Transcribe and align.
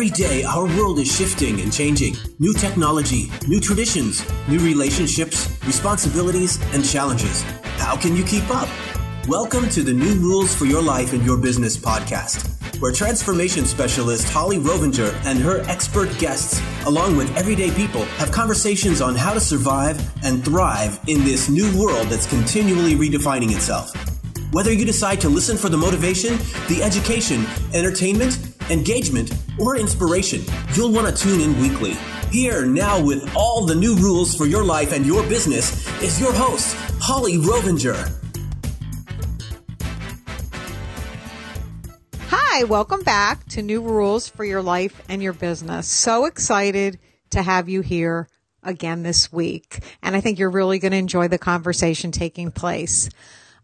Every 0.00 0.12
day, 0.12 0.44
our 0.44 0.64
world 0.78 0.98
is 0.98 1.14
shifting 1.14 1.60
and 1.60 1.70
changing. 1.70 2.16
New 2.38 2.54
technology, 2.54 3.30
new 3.46 3.60
traditions, 3.60 4.26
new 4.48 4.58
relationships, 4.58 5.54
responsibilities, 5.66 6.58
and 6.72 6.82
challenges. 6.82 7.42
How 7.76 7.98
can 7.98 8.16
you 8.16 8.24
keep 8.24 8.48
up? 8.48 8.66
Welcome 9.28 9.68
to 9.68 9.82
the 9.82 9.92
New 9.92 10.14
Rules 10.14 10.54
for 10.54 10.64
Your 10.64 10.80
Life 10.80 11.12
and 11.12 11.22
Your 11.22 11.36
Business 11.36 11.76
podcast, 11.76 12.80
where 12.80 12.92
transformation 12.92 13.66
specialist 13.66 14.26
Holli 14.28 14.58
Rovenger 14.58 15.12
and 15.26 15.38
her 15.38 15.60
expert 15.68 16.08
guests, 16.18 16.62
along 16.86 17.18
with 17.18 17.36
everyday 17.36 17.70
people, 17.70 18.06
have 18.16 18.32
conversations 18.32 19.02
on 19.02 19.14
how 19.14 19.34
to 19.34 19.40
survive 19.40 20.00
and 20.24 20.42
thrive 20.42 20.98
in 21.08 21.24
this 21.24 21.50
new 21.50 21.78
world 21.78 22.06
that's 22.06 22.26
continually 22.26 22.94
redefining 22.94 23.54
itself. 23.54 23.92
Whether 24.50 24.72
you 24.72 24.86
decide 24.86 25.20
to 25.20 25.28
listen 25.28 25.58
for 25.58 25.68
the 25.68 25.76
motivation, 25.76 26.38
the 26.68 26.80
education, 26.82 27.44
entertainment, 27.74 28.49
engagement, 28.70 29.32
or 29.58 29.76
inspiration, 29.76 30.42
you'll 30.74 30.92
want 30.92 31.14
to 31.14 31.22
tune 31.22 31.40
in 31.40 31.60
weekly. 31.60 31.94
Here 32.30 32.64
now 32.64 33.02
with 33.02 33.34
all 33.36 33.66
the 33.66 33.74
new 33.74 33.96
rules 33.96 34.34
for 34.34 34.46
your 34.46 34.64
life 34.64 34.92
and 34.92 35.04
your 35.04 35.22
business 35.24 35.86
is 36.00 36.20
your 36.20 36.32
host, 36.32 36.76
Holli 37.00 37.38
Rovenger. 37.42 38.16
Hi, 42.28 42.64
welcome 42.64 43.02
back 43.02 43.44
to 43.48 43.62
New 43.62 43.80
Rules 43.80 44.28
for 44.28 44.44
Your 44.44 44.62
Life 44.62 45.02
and 45.08 45.22
Your 45.22 45.32
Business. 45.32 45.88
So 45.88 46.26
excited 46.26 46.98
to 47.30 47.42
have 47.42 47.68
you 47.68 47.80
here 47.80 48.28
again 48.62 49.02
this 49.02 49.32
week. 49.32 49.80
And 50.02 50.14
I 50.14 50.20
think 50.20 50.38
you're 50.38 50.50
really 50.50 50.78
going 50.78 50.92
to 50.92 50.98
enjoy 50.98 51.28
the 51.28 51.38
conversation 51.38 52.12
taking 52.12 52.50
place. 52.50 53.08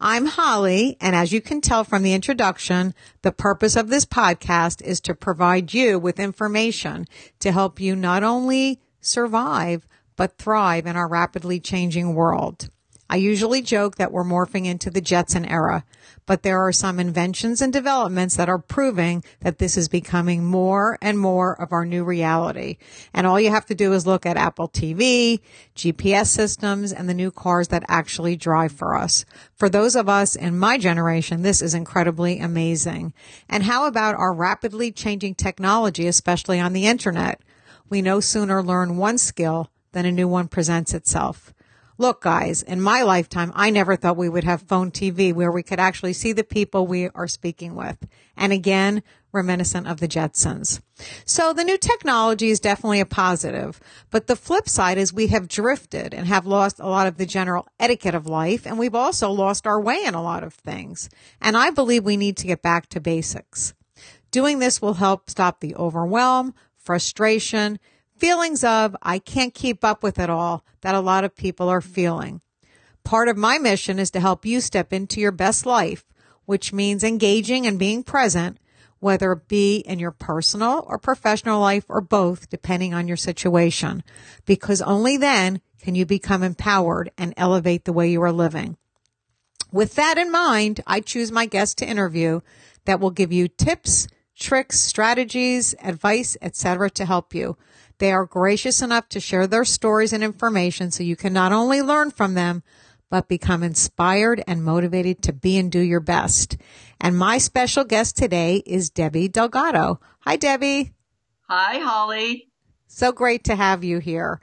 I'm 0.01 0.29
Holli, 0.29 0.97
and 1.01 1.17
as 1.17 1.33
you 1.33 1.41
can 1.41 1.63
tell 1.63 1.83
from 1.83 2.03
the 2.03 2.13
introduction, 2.13 2.95
the 3.23 3.33
purpose 3.33 3.77
of 3.77 3.89
this 3.89 4.05
podcast 4.05 4.83
is 4.83 5.01
to 5.03 5.15
provide 5.15 5.73
you 5.73 5.99
with 5.99 6.21
information 6.21 7.07
to 7.41 7.51
help 7.51 7.81
you 7.81 7.97
not 7.97 8.23
only 8.23 8.79
survive, 9.01 9.87
but 10.15 10.37
thrive 10.37 10.87
in 10.87 10.97
our 10.97 11.09
rapidly 11.09 11.61
changing 11.61 12.15
world. 12.15 12.69
I 13.09 13.17
usually 13.17 13.63
joke 13.63 13.97
that 13.97 14.11
we're 14.11 14.25
morphing 14.25 14.67
into 14.67 14.91
the 14.91 15.01
Jetson 15.01 15.45
era, 15.45 15.85
but 16.27 16.43
there 16.43 16.61
are 16.61 16.73
some 16.73 16.99
inventions 16.99 17.63
and 17.63 17.73
developments 17.73 18.37
that 18.37 18.49
are 18.49 18.59
proving 18.59 19.23
that 19.41 19.59
this 19.59 19.77
is 19.77 19.89
becoming 19.89 20.45
more 20.45 20.99
and 21.01 21.17
more 21.17 21.61
of 21.61 21.73
our 21.73 21.87
new 21.87 22.03
reality. 22.03 22.79
And 23.15 23.25
all 23.25 23.41
you 23.41 23.51
have 23.51 23.67
to 23.67 23.77
do 23.77 23.93
is 23.93 24.09
look 24.09 24.27
at 24.27 24.37
Apple 24.37 24.69
TV, 24.69 25.41
GPS 25.77 26.27
systems, 26.27 26.93
and 26.93 27.09
the 27.09 27.15
new 27.15 27.31
cars 27.31 27.69
that 27.69 27.85
actually 27.87 28.35
drive 28.35 28.73
for 28.73 28.97
us. 28.97 29.25
For 29.55 29.69
those 29.69 29.95
of 29.95 30.09
us 30.09 30.35
in 30.35 30.59
my 30.59 30.77
generation, 30.77 31.43
this 31.43 31.63
is 31.63 31.75
incredibly 31.75 32.41
amazing. 32.41 33.15
And 33.49 33.63
how 33.63 33.87
about 33.87 34.17
our 34.17 34.33
rapidly 34.33 34.91
changing 34.91 35.37
technology, 35.37 36.09
especially 36.09 36.59
on 36.59 36.73
the 36.73 36.87
internet? 36.87 37.41
We 37.89 38.03
no 38.03 38.19
sooner 38.19 38.65
learn 38.65 38.97
one 38.97 39.19
skill 39.19 39.71
than 39.93 40.07
a 40.07 40.13
new 40.13 40.27
one 40.27 40.49
presents 40.49 40.93
itself. 40.93 41.55
Look, 41.99 42.21
guys, 42.21 42.63
in 42.63 42.83
my 42.83 43.03
lifetime, 43.03 43.53
I 43.55 43.71
never 43.71 43.97
thought 43.97 44.19
we 44.19 44.29
would 44.29 44.45
have 44.45 44.63
phone 44.63 44.91
TV 44.91 45.33
where 45.33 45.51
we 45.51 45.63
could 45.63 45.81
actually 45.81 46.13
see 46.13 46.33
the 46.33 46.45
people 46.45 46.87
we 46.87 47.09
are 47.09 47.27
speaking 47.27 47.75
with. 47.75 48.07
And 48.37 48.53
again, 48.53 49.03
reminiscent 49.33 49.87
of 49.87 50.01
the 50.01 50.09
Jetsons. 50.09 50.81
So 51.25 51.55
the 51.55 51.65
new 51.65 51.79
technology 51.79 52.51
is 52.51 52.61
definitely 52.61 53.01
a 53.01 53.07
positive, 53.07 53.81
but 54.11 54.27
the 54.27 54.37
flip 54.37 54.69
side 54.69 54.99
is 54.99 55.13
we 55.13 55.29
have 55.29 55.49
drifted 55.49 56.13
and 56.13 56.27
have 56.27 56.47
lost 56.47 56.81
a 56.81 56.87
lot 56.87 57.07
of 57.07 57.17
the 57.17 57.27
general 57.27 57.67
etiquette 57.81 58.15
of 58.15 58.27
life, 58.27 58.67
and 58.67 58.79
we've 58.79 58.95
also 58.95 59.31
lost 59.31 59.67
our 59.67 59.81
way 59.81 60.03
in 60.05 60.15
a 60.15 60.23
lot 60.23 60.45
of 60.45 60.53
things. 60.53 61.09
And 61.41 61.57
I 61.57 61.71
believe 61.71 62.05
we 62.05 62.19
need 62.19 62.37
to 62.39 62.47
get 62.47 62.61
back 62.61 62.89
to 62.91 63.01
basics. 63.01 63.73
Doing 64.31 64.59
this 64.59 64.83
will 64.83 64.95
help 64.95 65.31
stop 65.31 65.61
the 65.61 65.75
overwhelm, 65.77 66.53
frustration, 66.77 67.79
feelings 68.19 68.65
of 68.65 68.97
I 69.03 69.19
can't 69.19 69.55
keep 69.55 69.85
up 69.85 70.03
with 70.03 70.19
it 70.19 70.31
all 70.31 70.65
that 70.81 70.95
a 70.95 71.01
lot 71.01 71.25
of 71.25 71.37
people 71.37 71.69
are 71.69 71.81
feeling. 71.81 72.41
Part 73.05 73.29
of 73.29 73.37
my 73.37 73.59
mission 73.59 73.99
is 73.99 74.11
to 74.13 74.21
help 74.21 74.45
you 74.45 74.61
step 74.61 74.93
into 74.93 75.21
your 75.21 75.33
best 75.33 75.65
life, 75.65 76.05
which 76.45 76.73
means 76.73 77.05
engaging 77.05 77.67
and 77.67 77.79
being 77.79 78.03
present, 78.03 78.59
whether 78.99 79.33
it 79.33 79.49
be 79.49 79.79
in 79.79 79.99
your 79.99 80.11
personal 80.11 80.85
or 80.89 80.99
professional 80.99 81.61
life 81.61 81.85
or 81.89 82.01
both, 82.01 82.49
depending 82.49 82.95
on 82.95 83.07
your 83.07 83.17
situation, 83.17 84.03
because 84.45 84.83
only 84.83 85.17
then 85.17 85.61
can 85.81 85.95
you 85.95 86.05
become 86.07 86.43
empowered 86.43 87.11
and 87.17 87.35
elevate 87.37 87.85
the 87.85 87.93
way 87.93 88.11
you 88.11 88.23
are 88.23 88.33
living. 88.33 88.77
With 89.71 89.95
that 89.97 90.19
in 90.19 90.33
mind, 90.33 90.81
I 90.87 91.01
choose 91.01 91.31
my 91.31 91.47
guests 91.47 91.75
to 91.77 91.89
interview 91.89 92.41
that 92.87 92.99
will 92.99 93.11
give 93.11 93.33
you 93.33 93.47
tips, 93.47 94.09
tricks, 94.37 94.81
strategies, 94.81 95.75
advice, 95.83 96.37
etc. 96.41 96.91
to 96.91 97.05
help 97.05 97.35
you. 97.35 97.57
They 97.99 98.13
are 98.13 98.27
gracious 98.27 98.83
enough 98.83 99.09
to 99.11 99.21
share 99.21 99.47
their 99.47 99.65
stories 99.65 100.13
and 100.13 100.23
information 100.23 100.91
so 100.91 101.03
you 101.03 101.17
can 101.17 101.33
not 101.33 101.53
only 101.53 101.81
learn 101.83 102.11
from 102.11 102.35
them, 102.35 102.63
but 103.11 103.29
become 103.29 103.63
inspired 103.63 104.43
and 104.47 104.65
motivated 104.65 105.23
to 105.23 105.33
be 105.33 105.57
and 105.59 105.71
do 105.71 105.81
your 105.81 106.01
best. 106.01 106.57
And 107.01 107.17
my 107.17 107.39
special 107.39 107.85
guest 107.85 108.17
today 108.17 108.63
is 108.67 108.91
Debbie 108.91 109.29
Delgado. 109.29 110.01
Hi, 110.21 110.37
Debbie. 110.37 110.93
Hi, 111.49 111.79
Holli. 111.79 112.49
So 112.89 113.13
great 113.13 113.45
to 113.45 113.57
have 113.57 113.85
you 113.85 113.99
here. 113.99 114.41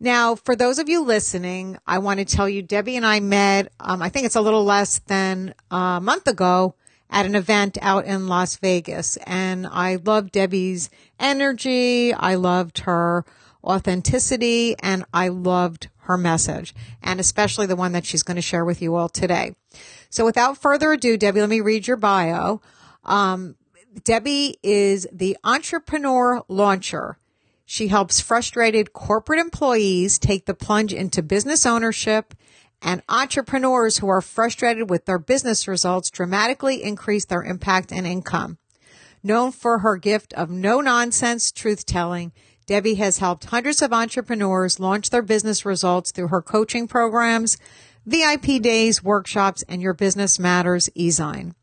Now, 0.00 0.36
for 0.36 0.54
those 0.54 0.78
of 0.78 0.88
you 0.88 1.02
listening, 1.02 1.76
I 1.86 1.98
want 1.98 2.20
to 2.20 2.24
tell 2.24 2.48
you, 2.48 2.62
Debbie 2.62 2.96
and 2.96 3.04
I 3.04 3.18
met, 3.18 3.72
um, 3.80 4.00
I 4.00 4.10
think 4.10 4.26
it's 4.26 4.36
a 4.36 4.40
little 4.40 4.64
less 4.64 5.00
than 5.00 5.54
a 5.70 6.00
month 6.00 6.28
ago 6.28 6.76
at 7.10 7.26
an 7.26 7.34
event 7.34 7.78
out 7.80 8.04
in 8.04 8.28
Las 8.28 8.56
Vegas. 8.56 9.16
And 9.26 9.66
I 9.66 9.96
loved 9.96 10.32
Debbie's 10.32 10.90
energy. 11.18 12.12
I 12.12 12.34
loved 12.34 12.80
her 12.80 13.24
authenticity 13.64 14.76
and 14.78 15.04
I 15.12 15.28
loved 15.28 15.88
her 16.02 16.16
message 16.16 16.74
and 17.02 17.20
especially 17.20 17.66
the 17.66 17.76
one 17.76 17.92
that 17.92 18.06
she's 18.06 18.22
going 18.22 18.36
to 18.36 18.42
share 18.42 18.64
with 18.64 18.80
you 18.80 18.94
all 18.94 19.08
today. 19.08 19.54
So 20.10 20.24
without 20.24 20.56
further 20.56 20.92
ado, 20.92 21.16
Debbie, 21.16 21.40
let 21.40 21.50
me 21.50 21.60
read 21.60 21.86
your 21.86 21.98
bio. 21.98 22.62
Um, 23.04 23.56
Debbie 24.04 24.58
is 24.62 25.06
the 25.12 25.36
entrepreneur 25.44 26.42
launcher. 26.48 27.18
She 27.66 27.88
helps 27.88 28.20
frustrated 28.20 28.94
corporate 28.94 29.40
employees 29.40 30.18
take 30.18 30.46
the 30.46 30.54
plunge 30.54 30.94
into 30.94 31.22
business 31.22 31.66
ownership 31.66 32.34
and 32.80 33.02
entrepreneurs 33.08 33.98
who 33.98 34.08
are 34.08 34.20
frustrated 34.20 34.88
with 34.90 35.04
their 35.04 35.18
business 35.18 35.66
results 35.66 36.10
dramatically 36.10 36.82
increase 36.82 37.24
their 37.24 37.42
impact 37.42 37.92
and 37.92 38.06
income. 38.06 38.58
Known 39.22 39.52
for 39.52 39.80
her 39.80 39.96
gift 39.96 40.32
of 40.34 40.50
no 40.50 40.80
nonsense 40.80 41.50
truth 41.50 41.84
telling, 41.84 42.32
Debbie 42.66 42.94
has 42.96 43.18
helped 43.18 43.46
hundreds 43.46 43.82
of 43.82 43.92
entrepreneurs 43.92 44.78
launch 44.78 45.10
their 45.10 45.22
business 45.22 45.64
results 45.64 46.10
through 46.10 46.28
her 46.28 46.42
coaching 46.42 46.86
programs, 46.86 47.56
VIP 48.06 48.62
days, 48.62 49.02
workshops, 49.02 49.64
and 49.68 49.82
Your 49.82 49.94
Business 49.94 50.38
Matters 50.38 50.88
e-zine. 50.94 51.54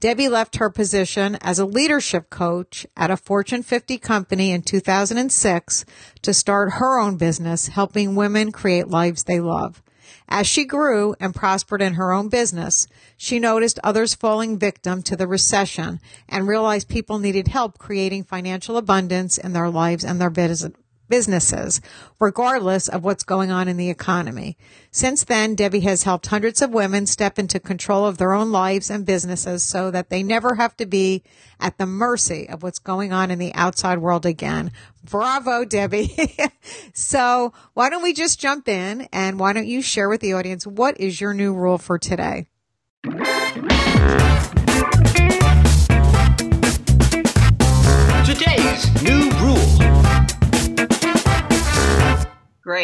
Debbie 0.00 0.28
left 0.28 0.56
her 0.56 0.70
position 0.70 1.36
as 1.40 1.58
a 1.58 1.66
leadership 1.66 2.30
coach 2.30 2.86
at 2.96 3.10
a 3.10 3.16
Fortune 3.16 3.62
50 3.62 3.98
company 3.98 4.52
in 4.52 4.62
2006 4.62 5.84
to 6.22 6.34
start 6.34 6.74
her 6.74 7.00
own 7.00 7.16
business, 7.16 7.68
helping 7.68 8.14
women 8.14 8.52
create 8.52 8.88
lives 8.88 9.24
they 9.24 9.40
love. 9.40 9.82
As 10.30 10.46
she 10.46 10.66
grew 10.66 11.14
and 11.18 11.34
prospered 11.34 11.80
in 11.80 11.94
her 11.94 12.12
own 12.12 12.28
business, 12.28 12.86
she 13.16 13.38
noticed 13.38 13.78
others 13.82 14.14
falling 14.14 14.58
victim 14.58 15.02
to 15.04 15.16
the 15.16 15.26
recession 15.26 16.00
and 16.28 16.46
realized 16.46 16.88
people 16.88 17.18
needed 17.18 17.48
help 17.48 17.78
creating 17.78 18.24
financial 18.24 18.76
abundance 18.76 19.38
in 19.38 19.54
their 19.54 19.70
lives 19.70 20.04
and 20.04 20.20
their 20.20 20.30
business 20.30 20.74
businesses, 21.08 21.80
regardless 22.20 22.88
of 22.88 23.04
what's 23.04 23.24
going 23.24 23.50
on 23.50 23.68
in 23.68 23.76
the 23.76 23.90
economy. 23.90 24.56
Since 24.90 25.24
then, 25.24 25.54
Debbie 25.54 25.80
has 25.80 26.02
helped 26.02 26.26
hundreds 26.26 26.62
of 26.62 26.70
women 26.70 27.06
step 27.06 27.38
into 27.38 27.60
control 27.60 28.06
of 28.06 28.18
their 28.18 28.32
own 28.32 28.52
lives 28.52 28.90
and 28.90 29.06
businesses 29.06 29.62
so 29.62 29.90
that 29.90 30.10
they 30.10 30.22
never 30.22 30.54
have 30.54 30.76
to 30.78 30.86
be 30.86 31.22
at 31.60 31.78
the 31.78 31.86
mercy 31.86 32.48
of 32.48 32.62
what's 32.62 32.78
going 32.78 33.12
on 33.12 33.30
in 33.30 33.38
the 33.38 33.54
outside 33.54 33.98
world 33.98 34.26
again. 34.26 34.72
Bravo, 35.04 35.64
Debbie. 35.64 36.14
so 36.94 37.52
why 37.74 37.90
don't 37.90 38.02
we 38.02 38.12
just 38.12 38.38
jump 38.38 38.68
in 38.68 39.08
and 39.12 39.38
why 39.38 39.52
don't 39.52 39.66
you 39.66 39.82
share 39.82 40.08
with 40.08 40.20
the 40.20 40.34
audience 40.34 40.66
what 40.66 41.00
is 41.00 41.20
your 41.20 41.34
new 41.34 41.54
rule 41.54 41.78
for 41.78 41.98
today? 41.98 42.46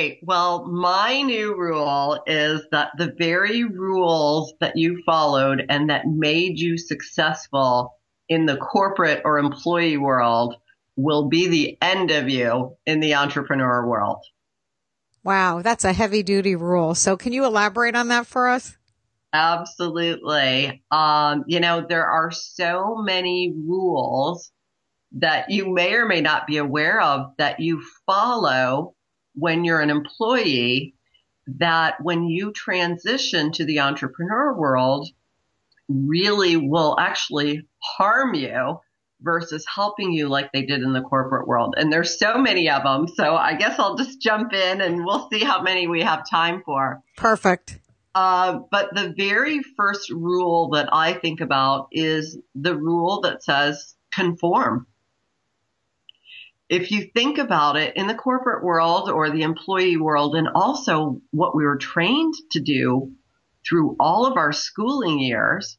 Great. 0.05 0.19
Well, 0.23 0.67
my 0.67 1.23
new 1.23 1.57
rule 1.57 2.23
is 2.27 2.61
that 2.73 2.91
the 2.99 3.15
very 3.17 3.65
rules 3.65 4.53
that 4.61 4.77
you 4.77 5.03
followed 5.07 5.65
and 5.71 5.89
that 5.89 6.07
made 6.07 6.59
you 6.59 6.77
successful 6.77 7.95
in 8.29 8.45
the 8.45 8.59
corporate 8.59 9.23
or 9.25 9.39
employee 9.39 9.97
world 9.97 10.57
will 10.97 11.29
be 11.29 11.49
the 11.49 11.79
end 11.81 12.11
of 12.11 12.29
you 12.29 12.77
in 12.85 13.01
the 13.01 13.15
entrepreneur 13.15 13.87
world. 13.89 14.19
Wow, 15.23 15.63
that's 15.63 15.85
a 15.85 15.95
heavy 15.95 16.23
duty 16.23 16.55
rule. 16.55 16.95
So 16.95 17.17
can 17.17 17.33
you 17.33 17.47
elaborate 17.47 17.97
on 17.97 18.09
that 18.09 18.27
for 18.27 18.49
us? 18.49 18.77
Absolutely. 19.33 20.83
Um, 20.91 21.45
you 21.47 21.61
know, 21.61 21.85
there 21.89 22.07
are 22.07 22.31
so 22.31 22.97
many 22.97 23.55
rules 23.57 24.53
that 25.13 25.51
you 25.51 25.73
may 25.73 25.95
or 25.95 26.05
may 26.05 26.21
not 26.21 26.47
be 26.47 26.59
aware 26.59 27.01
of 27.01 27.33
that 27.39 27.61
you 27.61 27.83
follow 28.05 28.94
when 29.35 29.65
you're 29.65 29.81
an 29.81 29.91
employee 29.91 30.95
that 31.47 31.97
when 32.03 32.25
you 32.25 32.53
transition 32.53 33.53
to 33.53 33.65
the 33.65 33.81
entrepreneur 33.81 34.55
world 34.55 35.09
really 35.89 36.57
will 36.57 36.97
actually 36.99 37.67
harm 37.79 38.35
you 38.35 38.79
versus 39.21 39.65
helping 39.73 40.13
you 40.13 40.29
like 40.29 40.53
they 40.53 40.65
did 40.65 40.83
in 40.83 40.93
the 40.93 41.01
corporate 41.01 41.47
world. 41.47 41.75
And 41.77 41.93
there's 41.93 42.19
so 42.19 42.39
many 42.39 42.69
of 42.71 42.83
them. 42.83 43.09
So 43.09 43.37
I 43.37 43.55
guess 43.55 43.79
I'll 43.79 43.97
just 43.97 44.21
jump 44.21 44.53
in 44.53 44.81
and 44.81 45.05
we'll 45.05 45.29
see 45.31 45.41
how 45.41 45.63
many 45.63 45.87
we 45.87 46.03
have 46.03 46.29
time 46.29 46.63
for. 46.65 47.01
Perfect. 47.17 47.79
Uh, 48.15 48.61
but 48.71 48.95
the 48.95 49.13
very 49.17 49.61
first 49.77 50.11
rule 50.11 50.71
that 50.71 50.89
I 50.93 51.15
think 51.15 51.41
about 51.41 51.89
is 51.91 52.39
the 52.55 52.77
rule 52.77 53.23
that 53.23 53.43
says 53.43 53.95
conform. 54.13 54.87
If 56.69 56.91
you 56.91 57.11
think 57.15 57.39
about 57.39 57.77
it 57.77 57.97
in 57.97 58.07
the 58.07 58.15
corporate 58.15 58.65
world 58.65 59.11
or 59.11 59.31
the 59.31 59.43
employee 59.43 59.97
world, 59.97 60.35
and 60.35 60.49
also 60.55 61.21
what 61.31 61.55
we 61.55 61.65
were 61.65 61.77
trained 61.77 62.35
to 62.53 62.61
do 62.61 63.13
through 63.69 63.97
all 64.01 64.27
of 64.27 64.37
our 64.37 64.53
schooling 64.53 65.19
years, 65.19 65.79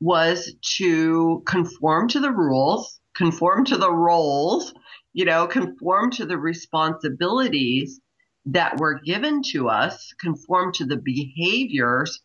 was 0.00 0.54
to 0.76 1.42
conform 1.46 2.08
to 2.08 2.20
the 2.20 2.30
rules, 2.30 3.00
conform 3.14 3.64
to 3.66 3.76
the 3.76 3.90
roles, 3.90 4.74
you 5.12 5.24
know, 5.24 5.46
conform 5.46 6.10
to 6.10 6.26
the 6.26 6.36
responsibilities 6.36 8.00
that 8.46 8.78
were 8.78 9.00
given 9.00 9.42
to 9.42 9.68
us, 9.68 10.12
conform 10.20 10.72
to 10.72 10.84
the 10.84 10.98
behaviors 10.98 12.20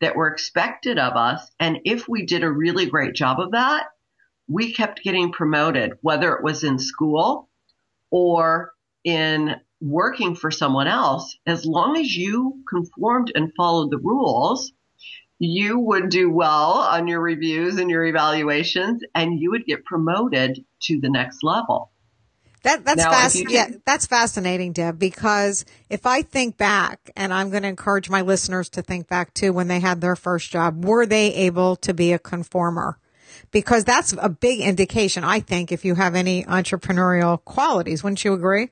that 0.00 0.16
were 0.16 0.28
expected 0.28 0.98
of 0.98 1.14
us. 1.14 1.50
And 1.58 1.78
if 1.84 2.08
we 2.08 2.26
did 2.26 2.44
a 2.44 2.50
really 2.50 2.86
great 2.86 3.14
job 3.14 3.40
of 3.40 3.52
that, 3.52 3.86
we 4.48 4.72
kept 4.72 5.02
getting 5.02 5.32
promoted, 5.32 5.92
whether 6.00 6.34
it 6.34 6.42
was 6.42 6.64
in 6.64 6.78
school 6.78 7.48
or 8.10 8.72
in 9.04 9.56
working 9.80 10.34
for 10.34 10.50
someone 10.50 10.86
else. 10.86 11.36
As 11.46 11.64
long 11.64 11.96
as 11.96 12.14
you 12.14 12.62
conformed 12.68 13.32
and 13.34 13.52
followed 13.56 13.90
the 13.90 13.98
rules, 13.98 14.72
you 15.38 15.78
would 15.78 16.08
do 16.08 16.30
well 16.30 16.72
on 16.72 17.08
your 17.08 17.20
reviews 17.20 17.76
and 17.76 17.90
your 17.90 18.04
evaluations 18.04 19.02
and 19.14 19.38
you 19.38 19.50
would 19.50 19.66
get 19.66 19.84
promoted 19.84 20.64
to 20.82 21.00
the 21.00 21.10
next 21.10 21.42
level. 21.42 21.90
That, 22.62 22.82
that's 22.82 23.04
fasc- 23.04 23.50
yeah, 23.50 23.68
that's 23.84 24.06
fascinating, 24.06 24.72
Deb, 24.72 24.98
because 24.98 25.66
if 25.90 26.06
I 26.06 26.22
think 26.22 26.56
back, 26.56 27.10
and 27.14 27.30
I'm 27.30 27.50
going 27.50 27.62
to 27.62 27.68
encourage 27.68 28.08
my 28.08 28.22
listeners 28.22 28.70
to 28.70 28.80
think 28.80 29.06
back 29.06 29.34
too, 29.34 29.52
when 29.52 29.68
they 29.68 29.80
had 29.80 30.00
their 30.00 30.16
first 30.16 30.50
job, 30.50 30.82
were 30.82 31.04
they 31.04 31.34
able 31.34 31.76
to 31.76 31.92
be 31.92 32.14
a 32.14 32.18
conformer? 32.18 32.98
Because 33.50 33.84
that's 33.84 34.14
a 34.18 34.28
big 34.28 34.60
indication, 34.60 35.24
I 35.24 35.40
think, 35.40 35.72
if 35.72 35.84
you 35.84 35.94
have 35.94 36.14
any 36.14 36.44
entrepreneurial 36.44 37.42
qualities. 37.44 38.02
Wouldn't 38.02 38.24
you 38.24 38.32
agree? 38.32 38.70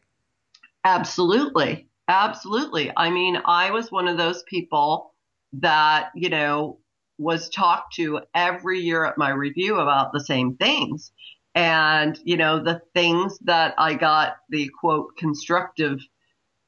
Absolutely. 0.84 1.88
Absolutely. 2.08 2.92
I 2.96 3.10
mean, 3.10 3.38
I 3.44 3.70
was 3.70 3.90
one 3.90 4.08
of 4.08 4.16
those 4.16 4.42
people 4.42 5.14
that, 5.54 6.10
you 6.14 6.30
know, 6.30 6.78
was 7.18 7.48
talked 7.48 7.94
to 7.94 8.20
every 8.34 8.80
year 8.80 9.04
at 9.04 9.18
my 9.18 9.30
review 9.30 9.76
about 9.76 10.12
the 10.12 10.24
same 10.24 10.56
things. 10.56 11.12
And, 11.54 12.18
you 12.24 12.36
know, 12.36 12.62
the 12.62 12.80
things 12.94 13.38
that 13.40 13.74
I 13.78 13.94
got 13.94 14.36
the 14.48 14.70
quote 14.80 15.16
constructive 15.16 16.00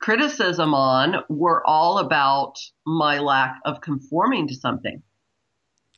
criticism 0.00 0.74
on 0.74 1.24
were 1.28 1.66
all 1.66 1.98
about 1.98 2.58
my 2.86 3.18
lack 3.18 3.56
of 3.64 3.80
conforming 3.80 4.48
to 4.48 4.54
something. 4.54 5.02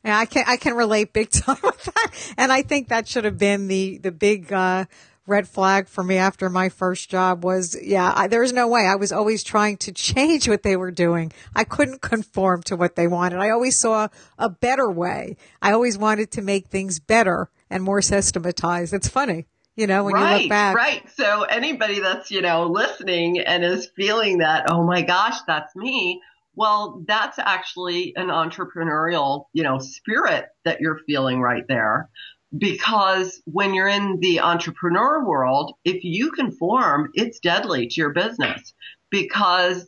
Yeah, 0.03 0.17
I 0.17 0.25
can 0.25 0.45
I 0.47 0.57
can 0.57 0.75
relate 0.75 1.13
big 1.13 1.29
time 1.31 1.57
with 1.63 1.83
that, 1.83 2.33
and 2.37 2.51
I 2.51 2.61
think 2.61 2.89
that 2.89 3.07
should 3.07 3.25
have 3.25 3.37
been 3.37 3.67
the 3.67 3.97
the 3.97 4.11
big 4.11 4.51
uh, 4.53 4.85
red 5.27 5.47
flag 5.47 5.87
for 5.87 6.03
me 6.03 6.15
after 6.17 6.49
my 6.49 6.69
first 6.69 7.09
job 7.09 7.43
was, 7.43 7.77
yeah, 7.79 8.11
I, 8.15 8.27
there 8.27 8.41
was 8.41 8.53
no 8.53 8.67
way. 8.67 8.87
I 8.87 8.95
was 8.95 9.11
always 9.11 9.43
trying 9.43 9.77
to 9.77 9.91
change 9.91 10.47
what 10.47 10.63
they 10.63 10.77
were 10.77 10.91
doing. 10.91 11.33
I 11.53 11.65
couldn't 11.65 12.01
conform 12.01 12.63
to 12.63 12.75
what 12.75 12.95
they 12.95 13.07
wanted. 13.07 13.39
I 13.39 13.49
always 13.49 13.75
saw 13.75 14.07
a 14.39 14.49
better 14.49 14.89
way. 14.89 15.35
I 15.61 15.73
always 15.73 15.97
wanted 15.97 16.31
to 16.31 16.41
make 16.41 16.67
things 16.67 16.99
better 16.99 17.49
and 17.69 17.83
more 17.83 18.01
systematized. 18.01 18.93
It's 18.93 19.09
funny. 19.09 19.45
You 19.75 19.85
know, 19.85 20.05
when 20.05 20.15
right, 20.15 20.37
you 20.37 20.41
look 20.43 20.49
back. 20.49 20.75
Right. 20.75 21.07
So 21.15 21.43
anybody 21.43 21.99
that's, 21.99 22.31
you 22.31 22.41
know, 22.41 22.65
listening 22.65 23.39
and 23.39 23.63
is 23.63 23.87
feeling 23.95 24.39
that, 24.39 24.71
oh 24.71 24.83
my 24.83 25.03
gosh, 25.03 25.39
that's 25.45 25.75
me. 25.75 26.19
Well, 26.57 27.03
that's 27.07 27.37
actually 27.37 28.13
an 28.15 28.29
entrepreneurial, 28.29 29.45
you 29.53 29.61
know, 29.61 29.77
spirit 29.77 30.47
that 30.65 30.81
you're 30.81 30.99
feeling 31.05 31.39
right 31.39 31.63
there 31.67 32.09
because 32.57 33.39
when 33.45 33.75
you're 33.75 33.87
in 33.87 34.17
the 34.21 34.39
entrepreneur 34.39 35.23
world, 35.23 35.75
if 35.85 36.03
you 36.03 36.31
conform, 36.31 37.11
it's 37.13 37.39
deadly 37.39 37.87
to 37.87 38.01
your 38.01 38.09
business 38.09 38.73
because 39.11 39.87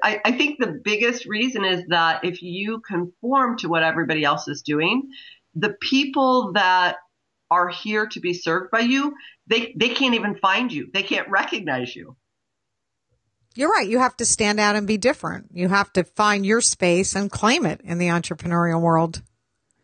I, 0.00 0.20
I, 0.24 0.32
think 0.32 0.60
the 0.60 0.80
biggest 0.84 1.26
reason 1.26 1.64
is 1.64 1.82
that 1.88 2.24
if 2.24 2.42
you 2.42 2.80
conform 2.86 3.58
to 3.58 3.68
what 3.68 3.82
everybody 3.82 4.22
else 4.22 4.46
is 4.46 4.62
doing, 4.62 5.10
the 5.56 5.74
people 5.80 6.52
that 6.52 6.98
are 7.50 7.70
here 7.70 8.06
to 8.06 8.20
be 8.20 8.34
served 8.34 8.70
by 8.70 8.80
you, 8.80 9.16
they, 9.48 9.74
they 9.76 9.88
can't 9.88 10.14
even 10.14 10.36
find 10.36 10.70
you. 10.72 10.90
They 10.94 11.02
can't 11.02 11.28
recognize 11.28 11.96
you. 11.96 12.16
You're 13.58 13.70
right. 13.72 13.88
You 13.88 13.98
have 13.98 14.16
to 14.18 14.24
stand 14.24 14.60
out 14.60 14.76
and 14.76 14.86
be 14.86 14.98
different. 14.98 15.48
You 15.52 15.68
have 15.68 15.92
to 15.94 16.04
find 16.04 16.46
your 16.46 16.60
space 16.60 17.16
and 17.16 17.28
claim 17.28 17.66
it 17.66 17.80
in 17.82 17.98
the 17.98 18.06
entrepreneurial 18.06 18.80
world. 18.80 19.20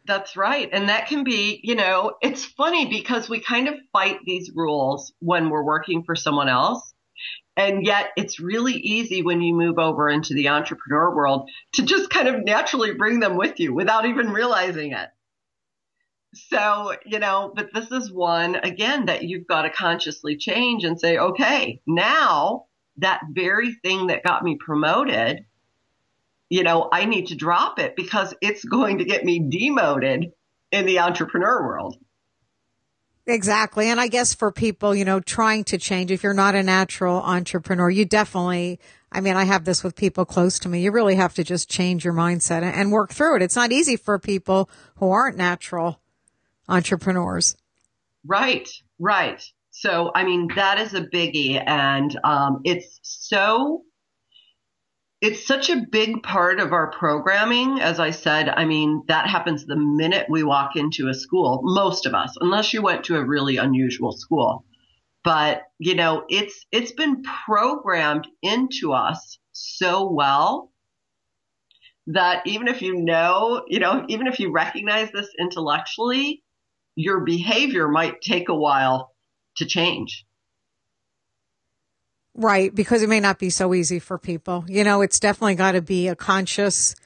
That's 0.06 0.36
right. 0.36 0.68
And 0.72 0.90
that 0.90 1.08
can 1.08 1.24
be, 1.24 1.58
you 1.60 1.74
know, 1.74 2.12
it's 2.22 2.44
funny 2.44 2.86
because 2.86 3.28
we 3.28 3.40
kind 3.40 3.66
of 3.66 3.74
fight 3.92 4.18
these 4.24 4.52
rules 4.54 5.12
when 5.18 5.50
we're 5.50 5.64
working 5.64 6.04
for 6.04 6.14
someone 6.14 6.48
else. 6.48 6.94
And 7.56 7.84
yet 7.84 8.10
it's 8.16 8.38
really 8.38 8.74
easy 8.74 9.22
when 9.22 9.42
you 9.42 9.56
move 9.56 9.80
over 9.80 10.08
into 10.08 10.34
the 10.34 10.50
entrepreneur 10.50 11.12
world 11.12 11.50
to 11.72 11.82
just 11.82 12.10
kind 12.10 12.28
of 12.28 12.44
naturally 12.44 12.94
bring 12.94 13.18
them 13.18 13.36
with 13.36 13.58
you 13.58 13.74
without 13.74 14.06
even 14.06 14.30
realizing 14.30 14.92
it. 14.92 15.08
So, 16.34 16.94
you 17.04 17.18
know, 17.18 17.52
but 17.52 17.74
this 17.74 17.90
is 17.90 18.12
one 18.12 18.54
again 18.54 19.06
that 19.06 19.24
you've 19.24 19.48
got 19.48 19.62
to 19.62 19.70
consciously 19.70 20.36
change 20.36 20.84
and 20.84 21.00
say, 21.00 21.18
okay, 21.18 21.80
now 21.88 22.66
that 22.98 23.22
very 23.30 23.74
thing 23.74 24.08
that 24.08 24.22
got 24.22 24.42
me 24.42 24.56
promoted 24.58 25.44
you 26.54 26.62
know, 26.62 26.88
I 26.92 27.06
need 27.06 27.26
to 27.28 27.34
drop 27.34 27.78
it 27.78 27.96
because 27.96 28.34
it's 28.40 28.64
going 28.64 28.98
to 28.98 29.04
get 29.04 29.24
me 29.24 29.40
demoted 29.40 30.32
in 30.70 30.86
the 30.86 31.00
entrepreneur 31.00 31.66
world. 31.66 31.96
Exactly. 33.26 33.88
And 33.88 33.98
I 33.98 34.08
guess 34.08 34.34
for 34.34 34.52
people, 34.52 34.94
you 34.94 35.04
know, 35.04 35.18
trying 35.18 35.64
to 35.64 35.78
change, 35.78 36.10
if 36.10 36.22
you're 36.22 36.34
not 36.34 36.54
a 36.54 36.62
natural 36.62 37.16
entrepreneur, 37.16 37.88
you 37.88 38.04
definitely, 38.04 38.78
I 39.10 39.20
mean, 39.20 39.34
I 39.34 39.44
have 39.44 39.64
this 39.64 39.82
with 39.82 39.96
people 39.96 40.26
close 40.26 40.58
to 40.60 40.68
me. 40.68 40.82
You 40.82 40.92
really 40.92 41.16
have 41.16 41.34
to 41.34 41.44
just 41.44 41.70
change 41.70 42.04
your 42.04 42.12
mindset 42.12 42.62
and 42.62 42.92
work 42.92 43.12
through 43.12 43.36
it. 43.36 43.42
It's 43.42 43.56
not 43.56 43.72
easy 43.72 43.96
for 43.96 44.18
people 44.18 44.68
who 44.96 45.10
aren't 45.10 45.38
natural 45.38 46.00
entrepreneurs. 46.68 47.56
Right, 48.26 48.68
right. 48.98 49.42
So, 49.76 50.12
I 50.14 50.24
mean, 50.24 50.48
that 50.54 50.78
is 50.78 50.94
a 50.94 51.00
biggie. 51.00 51.62
And 51.66 52.16
um, 52.22 52.60
it's 52.64 53.00
so 53.02 53.82
it's 55.20 55.46
such 55.46 55.68
a 55.68 55.84
big 55.90 56.22
part 56.22 56.60
of 56.60 56.72
our 56.72 56.90
programming. 56.92 57.80
As 57.80 57.98
I 57.98 58.10
said, 58.10 58.48
I 58.48 58.66
mean, 58.66 59.02
that 59.08 59.26
happens 59.26 59.66
the 59.66 59.74
minute 59.74 60.26
we 60.28 60.44
walk 60.44 60.76
into 60.76 61.08
a 61.08 61.14
school, 61.14 61.60
most 61.64 62.06
of 62.06 62.14
us, 62.14 62.36
unless 62.40 62.72
you 62.72 62.82
went 62.82 63.04
to 63.06 63.16
a 63.16 63.24
really 63.24 63.56
unusual 63.56 64.12
school. 64.12 64.64
But, 65.24 65.62
you 65.78 65.96
know, 65.96 66.24
it's, 66.28 66.66
it's 66.70 66.92
been 66.92 67.22
programmed 67.46 68.28
into 68.42 68.92
us 68.92 69.38
so 69.52 70.08
well 70.12 70.70
that 72.06 72.46
even 72.46 72.68
if 72.68 72.80
you 72.80 72.94
know, 72.94 73.64
you 73.66 73.80
know, 73.80 74.04
even 74.08 74.28
if 74.28 74.38
you 74.38 74.52
recognize 74.52 75.10
this 75.10 75.30
intellectually, 75.40 76.44
your 76.94 77.20
behavior 77.20 77.88
might 77.88 78.20
take 78.20 78.50
a 78.50 78.54
while 78.54 79.13
to 79.56 79.66
change. 79.66 80.24
Right. 82.34 82.74
Because 82.74 83.02
it 83.02 83.08
may 83.08 83.20
not 83.20 83.38
be 83.38 83.50
so 83.50 83.74
easy 83.74 84.00
for 84.00 84.18
people. 84.18 84.64
You 84.66 84.82
know, 84.82 85.02
it's 85.02 85.20
definitely 85.20 85.54
got 85.54 85.72
to 85.72 85.82
be 85.82 86.08
a 86.08 86.16
conscious, 86.16 86.96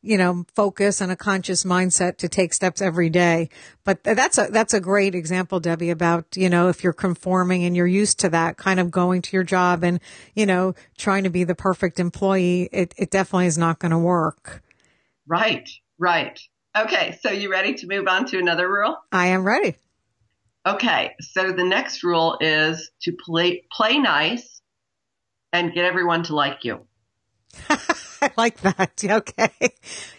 you 0.00 0.16
know, 0.16 0.46
focus 0.54 1.02
and 1.02 1.12
a 1.12 1.16
conscious 1.16 1.64
mindset 1.64 2.16
to 2.18 2.28
take 2.28 2.54
steps 2.54 2.80
every 2.80 3.10
day. 3.10 3.50
But 3.84 4.02
that's 4.02 4.38
a, 4.38 4.48
that's 4.50 4.72
a 4.72 4.80
great 4.80 5.14
example, 5.14 5.60
Debbie, 5.60 5.90
about, 5.90 6.24
you 6.36 6.48
know, 6.48 6.68
if 6.68 6.82
you're 6.82 6.94
conforming 6.94 7.64
and 7.64 7.76
you're 7.76 7.86
used 7.86 8.20
to 8.20 8.30
that 8.30 8.56
kind 8.56 8.80
of 8.80 8.90
going 8.90 9.20
to 9.20 9.36
your 9.36 9.44
job 9.44 9.84
and, 9.84 10.00
you 10.34 10.46
know, 10.46 10.74
trying 10.96 11.24
to 11.24 11.30
be 11.30 11.44
the 11.44 11.54
perfect 11.54 12.00
employee, 12.00 12.70
it, 12.72 12.94
it 12.96 13.10
definitely 13.10 13.46
is 13.46 13.58
not 13.58 13.80
going 13.80 13.92
to 13.92 13.98
work. 13.98 14.62
Right. 15.26 15.68
Right. 15.98 16.40
Okay. 16.74 17.18
So 17.20 17.30
you 17.30 17.50
ready 17.50 17.74
to 17.74 17.86
move 17.86 18.08
on 18.08 18.24
to 18.26 18.38
another 18.38 18.66
rule? 18.72 18.96
I 19.12 19.26
am 19.28 19.44
ready. 19.44 19.76
Okay. 20.68 21.14
So 21.20 21.52
the 21.52 21.64
next 21.64 22.04
rule 22.04 22.36
is 22.40 22.90
to 23.02 23.12
play, 23.12 23.64
play 23.72 23.98
nice 23.98 24.60
and 25.50 25.72
get 25.72 25.86
everyone 25.86 26.24
to 26.24 26.34
like 26.34 26.64
you. 26.64 26.86
I 27.70 28.30
like 28.36 28.60
that. 28.60 28.92
Okay. 29.04 29.50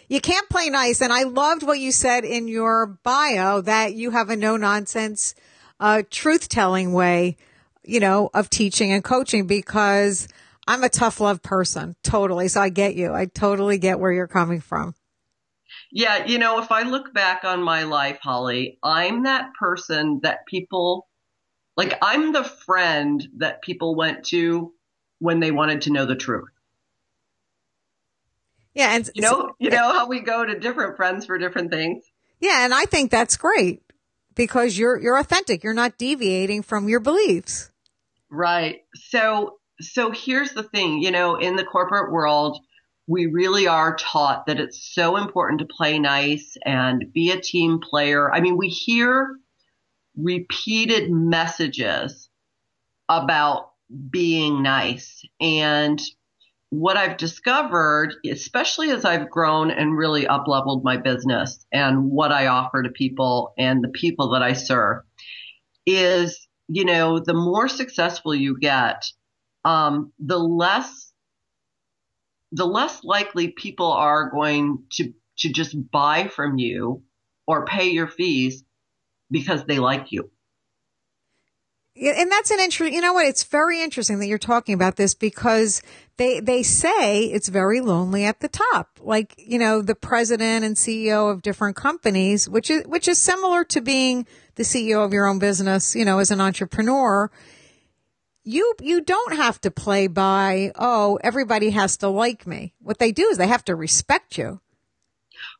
You 0.08 0.20
can't 0.20 0.48
play 0.48 0.70
nice. 0.70 1.00
And 1.02 1.12
I 1.12 1.22
loved 1.22 1.62
what 1.62 1.78
you 1.78 1.92
said 1.92 2.24
in 2.24 2.48
your 2.48 2.98
bio 3.04 3.60
that 3.60 3.94
you 3.94 4.10
have 4.10 4.30
a 4.30 4.36
no 4.36 4.56
nonsense 4.56 5.36
uh, 5.78 6.02
truth 6.10 6.48
telling 6.48 6.92
way, 6.92 7.36
you 7.84 8.00
know, 8.00 8.28
of 8.34 8.50
teaching 8.50 8.90
and 8.90 9.04
coaching 9.04 9.46
because 9.46 10.26
I'm 10.66 10.82
a 10.82 10.88
tough 10.88 11.20
love 11.20 11.42
person. 11.42 11.94
Totally. 12.02 12.48
So 12.48 12.60
I 12.60 12.70
get 12.70 12.96
you. 12.96 13.12
I 13.12 13.26
totally 13.26 13.78
get 13.78 14.00
where 14.00 14.10
you're 14.10 14.26
coming 14.26 14.60
from. 14.60 14.96
Yeah. 15.92 16.26
You 16.26 16.38
know, 16.38 16.60
if 16.60 16.70
I 16.70 16.82
look 16.82 17.12
back 17.12 17.44
on 17.44 17.62
my 17.62 17.84
life, 17.84 18.18
Holli, 18.24 18.78
I'm 18.82 19.24
that 19.24 19.52
person 19.58 20.20
that 20.22 20.46
people 20.46 21.08
like, 21.76 21.96
I'm 22.02 22.32
the 22.32 22.44
friend 22.44 23.26
that 23.38 23.62
people 23.62 23.96
went 23.96 24.24
to 24.26 24.72
when 25.18 25.40
they 25.40 25.50
wanted 25.50 25.82
to 25.82 25.90
know 25.90 26.06
the 26.06 26.16
truth. 26.16 26.50
Yeah, 28.74 28.94
and 28.94 29.10
you 29.14 29.22
know, 29.22 29.54
you 29.58 29.70
know 29.70 29.92
how 29.92 30.06
we 30.06 30.20
go 30.20 30.44
to 30.44 30.58
different 30.58 30.96
friends 30.96 31.26
for 31.26 31.38
different 31.38 31.72
things. 31.72 32.04
Yeah, 32.38 32.64
and 32.64 32.72
I 32.72 32.84
think 32.84 33.10
that's 33.10 33.36
great 33.36 33.82
because 34.34 34.78
you're 34.78 34.98
you're 34.98 35.18
authentic. 35.18 35.64
You're 35.64 35.74
not 35.74 35.98
deviating 35.98 36.62
from 36.62 36.88
your 36.88 37.00
beliefs. 37.00 37.70
Right. 38.30 38.82
So 38.94 39.58
so 39.80 40.10
here's 40.10 40.52
the 40.52 40.62
thing, 40.62 41.02
you 41.02 41.10
know, 41.10 41.36
in 41.36 41.56
the 41.56 41.64
corporate 41.64 42.12
world, 42.12 42.58
we 43.10 43.26
really 43.26 43.66
are 43.66 43.96
taught 43.96 44.46
that 44.46 44.60
it's 44.60 44.94
so 44.94 45.16
important 45.16 45.58
to 45.58 45.66
play 45.66 45.98
nice 45.98 46.56
and 46.64 47.12
be 47.12 47.32
a 47.32 47.40
team 47.40 47.80
player. 47.80 48.32
I 48.32 48.40
mean, 48.40 48.56
we 48.56 48.68
hear 48.68 49.36
repeated 50.16 51.10
messages 51.10 52.28
about 53.08 53.72
being 54.10 54.62
nice 54.62 55.24
and 55.40 56.00
what 56.68 56.96
I've 56.96 57.16
discovered, 57.16 58.14
especially 58.30 58.90
as 58.90 59.04
I've 59.04 59.28
grown 59.28 59.72
and 59.72 59.98
really 59.98 60.28
up 60.28 60.46
leveled 60.46 60.84
my 60.84 60.96
business 60.96 61.66
and 61.72 62.12
what 62.12 62.30
I 62.30 62.46
offer 62.46 62.84
to 62.84 62.90
people 62.90 63.54
and 63.58 63.82
the 63.82 63.88
people 63.88 64.30
that 64.30 64.42
I 64.42 64.52
serve 64.52 64.98
is, 65.84 66.46
you 66.68 66.84
know, 66.84 67.18
the 67.18 67.34
more 67.34 67.66
successful 67.66 68.36
you 68.36 68.56
get, 68.56 69.04
um, 69.64 70.12
the 70.20 70.38
less, 70.38 71.09
the 72.52 72.66
less 72.66 73.04
likely 73.04 73.48
people 73.48 73.92
are 73.92 74.30
going 74.30 74.84
to, 74.90 75.12
to 75.38 75.52
just 75.52 75.74
buy 75.90 76.28
from 76.28 76.58
you 76.58 77.02
or 77.46 77.64
pay 77.64 77.90
your 77.90 78.08
fees 78.08 78.64
because 79.30 79.64
they 79.64 79.78
like 79.78 80.12
you 80.12 80.30
and 82.00 82.30
that's 82.30 82.50
an 82.50 82.60
interesting, 82.60 82.94
you 82.94 83.00
know 83.00 83.12
what? 83.12 83.26
It's 83.26 83.44
very 83.44 83.82
interesting 83.82 84.20
that 84.20 84.26
you're 84.26 84.38
talking 84.38 84.74
about 84.74 84.96
this 84.96 85.14
because 85.14 85.82
they, 86.16 86.40
they 86.40 86.62
say 86.62 87.24
it's 87.24 87.48
very 87.48 87.80
lonely 87.80 88.24
at 88.24 88.40
the 88.40 88.48
top. 88.48 88.98
Like, 89.00 89.34
you 89.36 89.58
know, 89.58 89.82
the 89.82 89.94
president 89.94 90.64
and 90.64 90.76
CEO 90.76 91.30
of 91.30 91.42
different 91.42 91.76
companies, 91.76 92.48
which 92.48 92.70
is, 92.70 92.86
which 92.86 93.06
is 93.06 93.18
similar 93.18 93.64
to 93.64 93.80
being 93.80 94.26
the 94.54 94.62
CEO 94.62 95.04
of 95.04 95.12
your 95.12 95.26
own 95.26 95.38
business, 95.38 95.94
you 95.94 96.04
know, 96.04 96.20
as 96.20 96.30
an 96.30 96.40
entrepreneur. 96.40 97.30
You, 98.50 98.74
you 98.80 99.00
don't 99.00 99.36
have 99.36 99.60
to 99.60 99.70
play 99.70 100.06
by, 100.06 100.72
oh, 100.76 101.18
everybody 101.22 101.70
has 101.70 101.98
to 101.98 102.08
like 102.08 102.46
me. 102.46 102.74
What 102.80 102.98
they 102.98 103.12
do 103.12 103.26
is 103.26 103.38
they 103.38 103.46
have 103.46 103.64
to 103.66 103.76
respect 103.76 104.36
you. 104.38 104.60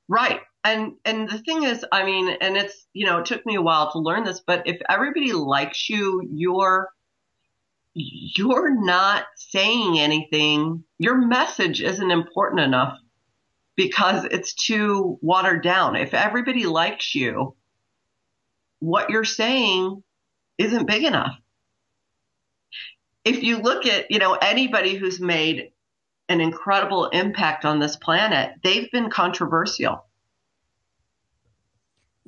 Right 0.09 0.41
and 0.65 0.93
and 1.05 1.29
the 1.29 1.39
thing 1.39 1.63
is 1.63 1.85
i 1.93 2.05
mean 2.05 2.29
and 2.29 2.57
it's 2.57 2.87
you 2.93 3.07
know 3.07 3.19
it 3.19 3.27
took 3.27 3.45
me 3.47 3.55
a 3.55 3.63
while 3.63 3.91
to 3.91 3.99
learn 3.99 4.25
this 4.25 4.41
but 4.41 4.67
if 4.67 4.81
everybody 4.89 5.33
likes 5.33 5.89
you 5.89 6.23
you're 6.33 6.89
you're 7.95 8.83
not 8.85 9.25
saying 9.37 9.99
anything 9.99 10.85
your 10.99 11.17
message 11.17 11.83
isn't 11.83 12.11
important 12.11 12.61
enough 12.61 12.99
because 13.77 14.25
it's 14.25 14.55
too 14.55 15.19
watered 15.23 15.63
down 15.63 15.97
if 15.97 16.15
everybody 16.15 16.67
likes 16.67 17.15
you 17.15 17.55
what 18.79 19.11
you're 19.11 19.25
saying 19.25 20.03
isn't 20.59 20.87
big 20.87 21.05
enough 21.05 21.35
if 23.25 23.43
you 23.43 23.59
look 23.59 23.87
at 23.87 24.11
you 24.11 24.19
know 24.19 24.35
anybody 24.35 24.95
who's 24.95 25.21
made 25.21 25.73
an 26.29 26.41
incredible 26.41 27.07
impact 27.07 27.65
on 27.65 27.79
this 27.79 27.97
planet 27.97 28.53
they've 28.63 28.91
been 28.91 29.11
controversial 29.11 30.05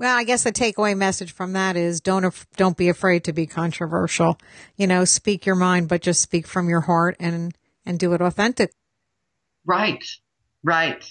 well, 0.03 0.17
I 0.17 0.25
guess 0.25 0.43
the 0.43 0.51
takeaway 0.53 0.97
message 0.97 1.33
from 1.33 1.53
that 1.53 1.77
is 1.77 2.01
don't 2.01 2.35
don't 2.57 2.77
be 2.77 2.89
afraid 2.89 3.25
to 3.25 3.33
be 3.33 3.47
controversial. 3.47 4.39
You 4.77 4.87
know, 4.87 5.05
speak 5.05 5.47
your 5.47 5.55
mind, 5.55 5.89
but 5.89 6.03
just 6.03 6.23
speak 6.23 6.47
from 6.47 6.69
your 6.69 6.81
heart 6.81 7.15
and 7.21 7.55
and 7.85 8.01
do 8.01 8.13
it 8.13 8.21
authentic. 8.21 8.73
Right, 9.65 10.05
right, 10.65 11.05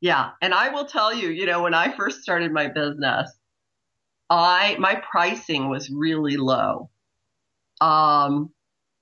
yeah. 0.00 0.30
And 0.40 0.54
I 0.54 0.68
will 0.68 0.84
tell 0.84 1.12
you, 1.14 1.28
you 1.30 1.46
know, 1.46 1.62
when 1.62 1.74
I 1.74 1.96
first 1.96 2.22
started 2.22 2.52
my 2.52 2.68
business, 2.68 3.32
I 4.28 4.76
my 4.78 4.96
pricing 4.96 5.68
was 5.68 5.90
really 5.90 6.36
low, 6.36 6.90
um, 7.80 8.50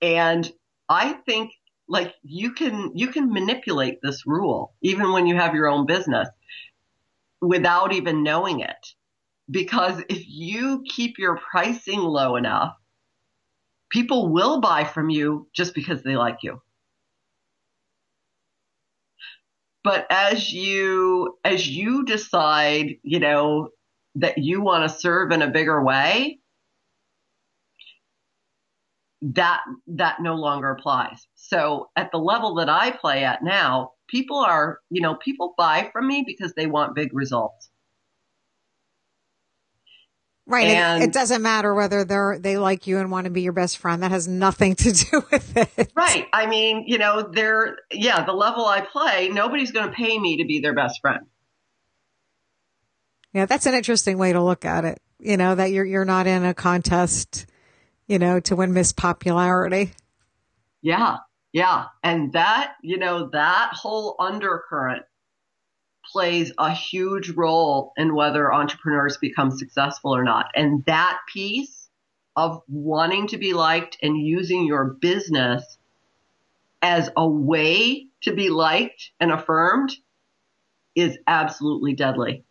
and 0.04 0.50
I 0.88 1.14
think 1.26 1.52
like 1.88 2.14
you 2.22 2.52
can 2.52 2.92
you 2.94 3.08
can 3.08 3.32
manipulate 3.32 3.98
this 4.02 4.26
rule 4.26 4.74
even 4.82 5.12
when 5.12 5.26
you 5.26 5.34
have 5.36 5.54
your 5.54 5.68
own 5.68 5.86
business 5.86 6.28
without 7.40 7.92
even 7.92 8.22
knowing 8.22 8.60
it 8.60 8.86
because 9.50 10.02
if 10.08 10.24
you 10.26 10.84
keep 10.88 11.18
your 11.18 11.38
pricing 11.38 12.00
low 12.00 12.36
enough, 12.36 12.74
people 13.90 14.32
will 14.32 14.60
buy 14.60 14.84
from 14.84 15.10
you 15.10 15.48
just 15.54 15.74
because 15.74 16.02
they 16.02 16.16
like 16.16 16.38
you. 16.42 16.60
But 19.82 20.06
as 20.08 20.50
you, 20.50 21.38
as 21.44 21.68
you 21.68 22.04
decide, 22.04 22.96
you 23.02 23.20
know, 23.20 23.68
that 24.14 24.38
you 24.38 24.62
want 24.62 24.90
to 24.90 24.98
serve 24.98 25.30
in 25.30 25.42
a 25.42 25.50
bigger 25.50 25.82
way, 25.82 26.38
that, 29.32 29.62
that 29.86 30.16
no 30.20 30.34
longer 30.34 30.70
applies. 30.70 31.26
So 31.34 31.88
at 31.96 32.10
the 32.12 32.18
level 32.18 32.56
that 32.56 32.68
I 32.68 32.90
play 32.90 33.24
at 33.24 33.42
now, 33.42 33.92
people 34.08 34.38
are, 34.38 34.80
you 34.90 35.00
know, 35.00 35.14
people 35.14 35.54
buy 35.56 35.88
from 35.92 36.06
me 36.06 36.24
because 36.26 36.52
they 36.54 36.66
want 36.66 36.94
big 36.94 37.10
results. 37.12 37.70
Right. 40.46 40.66
And 40.66 41.02
it, 41.02 41.06
it, 41.06 41.12
doesn't 41.12 41.40
matter 41.40 41.74
whether 41.74 42.04
they're, 42.04 42.38
they 42.38 42.58
like 42.58 42.86
you 42.86 42.98
and 42.98 43.10
want 43.10 43.24
to 43.24 43.30
be 43.30 43.40
your 43.40 43.54
best 43.54 43.78
friend. 43.78 44.02
That 44.02 44.10
has 44.10 44.28
nothing 44.28 44.74
to 44.76 44.92
do 44.92 45.22
with 45.32 45.56
it. 45.56 45.90
Right. 45.94 46.26
I 46.34 46.46
mean, 46.46 46.84
you 46.86 46.98
know, 46.98 47.22
they're, 47.32 47.76
yeah, 47.90 48.26
the 48.26 48.34
level 48.34 48.66
I 48.66 48.82
play, 48.82 49.30
nobody's 49.30 49.72
going 49.72 49.88
to 49.88 49.94
pay 49.94 50.18
me 50.18 50.38
to 50.38 50.44
be 50.44 50.60
their 50.60 50.74
best 50.74 51.00
friend. 51.00 51.20
Yeah. 53.32 53.46
That's 53.46 53.64
an 53.64 53.74
interesting 53.74 54.18
way 54.18 54.34
to 54.34 54.42
look 54.42 54.66
at 54.66 54.84
it. 54.84 55.00
You 55.18 55.38
know, 55.38 55.54
that 55.54 55.72
you're, 55.72 55.86
you're 55.86 56.04
not 56.04 56.26
in 56.26 56.44
a 56.44 56.52
contest, 56.52 57.46
you 58.06 58.18
know, 58.18 58.40
to 58.40 58.56
win 58.56 58.72
Miss 58.72 58.92
Popularity. 58.92 59.92
Yeah. 60.82 61.18
Yeah. 61.52 61.86
And 62.02 62.32
that, 62.32 62.74
you 62.82 62.98
know, 62.98 63.28
that 63.30 63.70
whole 63.72 64.16
undercurrent 64.18 65.04
plays 66.12 66.52
a 66.58 66.70
huge 66.70 67.30
role 67.30 67.92
in 67.96 68.14
whether 68.14 68.52
entrepreneurs 68.52 69.16
become 69.16 69.50
successful 69.50 70.14
or 70.14 70.24
not. 70.24 70.46
And 70.54 70.84
that 70.86 71.20
piece 71.32 71.88
of 72.36 72.60
wanting 72.68 73.28
to 73.28 73.38
be 73.38 73.52
liked 73.54 73.96
and 74.02 74.18
using 74.18 74.66
your 74.66 74.84
business 74.84 75.78
as 76.82 77.08
a 77.16 77.26
way 77.26 78.08
to 78.22 78.34
be 78.34 78.50
liked 78.50 79.12
and 79.20 79.32
affirmed 79.32 79.94
is 80.94 81.16
absolutely 81.26 81.94
deadly. 81.94 82.44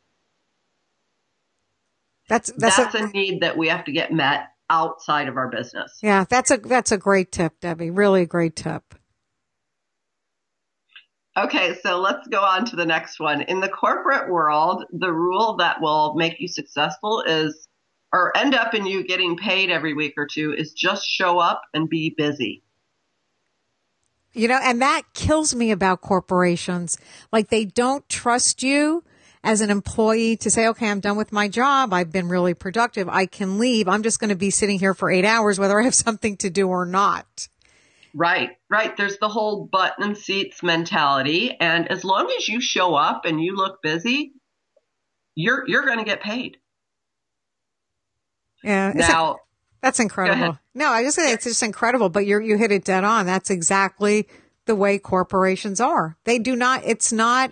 That's 2.29 2.51
that's, 2.57 2.77
that's 2.77 2.95
a, 2.95 3.03
a 3.03 3.07
need 3.09 3.41
that 3.41 3.57
we 3.57 3.67
have 3.67 3.85
to 3.85 3.91
get 3.91 4.11
met 4.11 4.52
outside 4.73 5.27
of 5.27 5.37
our 5.37 5.49
business. 5.49 5.99
Yeah, 6.01 6.25
that's 6.27 6.49
a 6.49 6.57
that's 6.57 6.91
a 6.91 6.97
great 6.97 7.31
tip, 7.31 7.59
Debbie. 7.59 7.91
Really 7.91 8.23
a 8.23 8.25
great 8.25 8.55
tip. 8.55 8.95
Okay, 11.37 11.75
so 11.81 11.99
let's 11.99 12.27
go 12.27 12.41
on 12.41 12.65
to 12.65 12.75
the 12.75 12.85
next 12.85 13.19
one. 13.19 13.41
In 13.41 13.59
the 13.59 13.69
corporate 13.69 14.29
world, 14.29 14.85
the 14.91 15.11
rule 15.11 15.57
that 15.57 15.81
will 15.81 16.13
make 16.15 16.39
you 16.39 16.47
successful 16.47 17.23
is, 17.25 17.67
or 18.11 18.35
end 18.37 18.53
up 18.53 18.75
in 18.75 18.85
you 18.85 19.03
getting 19.03 19.37
paid 19.37 19.71
every 19.71 19.93
week 19.93 20.13
or 20.17 20.27
two, 20.31 20.53
is 20.53 20.73
just 20.73 21.07
show 21.07 21.39
up 21.39 21.63
and 21.73 21.89
be 21.89 22.13
busy. 22.15 22.63
You 24.33 24.47
know, 24.47 24.59
and 24.63 24.81
that 24.81 25.03
kills 25.13 25.55
me 25.55 25.71
about 25.71 26.01
corporations. 26.01 26.97
Like 27.31 27.49
they 27.49 27.65
don't 27.65 28.07
trust 28.09 28.61
you 28.63 29.03
as 29.43 29.61
an 29.61 29.69
employee 29.69 30.37
to 30.37 30.49
say, 30.49 30.67
okay, 30.67 30.89
I'm 30.89 31.01
done 31.01 31.17
with 31.17 31.31
my 31.31 31.47
job. 31.47 31.93
I've 31.93 32.11
been 32.11 32.29
really 32.29 32.53
productive. 32.53 33.09
I 33.09 33.25
can 33.25 33.59
leave. 33.59 33.87
I'm 33.87 34.03
just 34.03 34.19
going 34.19 34.29
to 34.29 34.35
be 34.35 34.49
sitting 34.49 34.79
here 34.79 34.93
for 34.93 35.11
eight 35.11 35.25
hours, 35.25 35.59
whether 35.59 35.79
I 35.79 35.83
have 35.83 35.95
something 35.95 36.37
to 36.37 36.49
do 36.49 36.69
or 36.69 36.85
not. 36.85 37.47
Right, 38.15 38.51
right. 38.69 38.95
There's 38.95 39.17
the 39.17 39.27
whole 39.27 39.65
butt 39.65 39.95
and 39.97 40.15
seats 40.15 40.61
mentality. 40.61 41.57
And 41.59 41.91
as 41.91 42.03
long 42.03 42.31
as 42.37 42.47
you 42.47 42.61
show 42.61 42.93
up 42.93 43.25
and 43.25 43.41
you 43.41 43.55
look 43.55 43.81
busy, 43.81 44.33
you're, 45.35 45.63
you're 45.67 45.85
going 45.85 45.97
to 45.97 46.03
get 46.05 46.21
paid. 46.21 46.57
Yeah. 48.63 48.93
Now, 48.93 49.39
that's 49.81 49.99
incredible. 49.99 50.57
No, 50.73 50.87
I 50.87 51.03
just 51.03 51.17
say 51.17 51.33
it's 51.33 51.43
just 51.43 51.61
incredible, 51.61 52.07
but 52.07 52.25
you 52.25 52.39
you 52.39 52.57
hit 52.57 52.71
it 52.71 52.85
dead 52.85 53.03
on. 53.03 53.25
That's 53.25 53.49
exactly 53.49 54.29
the 54.65 54.75
way 54.75 54.97
corporations 54.97 55.81
are. 55.81 56.15
They 56.23 56.39
do 56.39 56.55
not, 56.55 56.83
it's 56.85 57.11
not 57.11 57.51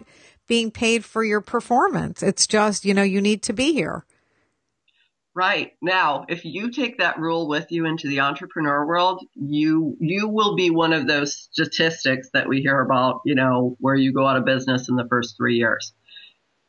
being 0.52 0.70
paid 0.70 1.06
for 1.06 1.24
your 1.24 1.40
performance. 1.40 2.22
It's 2.22 2.46
just, 2.46 2.84
you 2.84 2.94
know, 2.94 3.04
you 3.04 3.22
need 3.22 3.42
to 3.44 3.54
be 3.54 3.72
here. 3.72 4.06
Right. 5.34 5.72
Now, 5.82 6.26
if 6.28 6.44
you 6.44 6.72
take 6.72 6.98
that 6.98 7.18
rule 7.18 7.48
with 7.48 7.68
you 7.72 7.86
into 7.86 8.10
the 8.10 8.20
entrepreneur 8.20 8.86
world, 8.86 9.26
you 9.34 9.96
you 10.02 10.28
will 10.28 10.58
be 10.58 10.70
one 10.70 10.92
of 10.92 11.08
those 11.08 11.38
statistics 11.38 12.32
that 12.34 12.50
we 12.50 12.60
hear 12.60 12.82
about, 12.82 13.22
you 13.24 13.34
know, 13.34 13.78
where 13.80 13.96
you 13.96 14.12
go 14.12 14.28
out 14.28 14.36
of 14.36 14.44
business 14.44 14.90
in 14.90 14.98
the 14.98 15.08
first 15.08 15.38
3 15.38 15.56
years. 15.56 15.94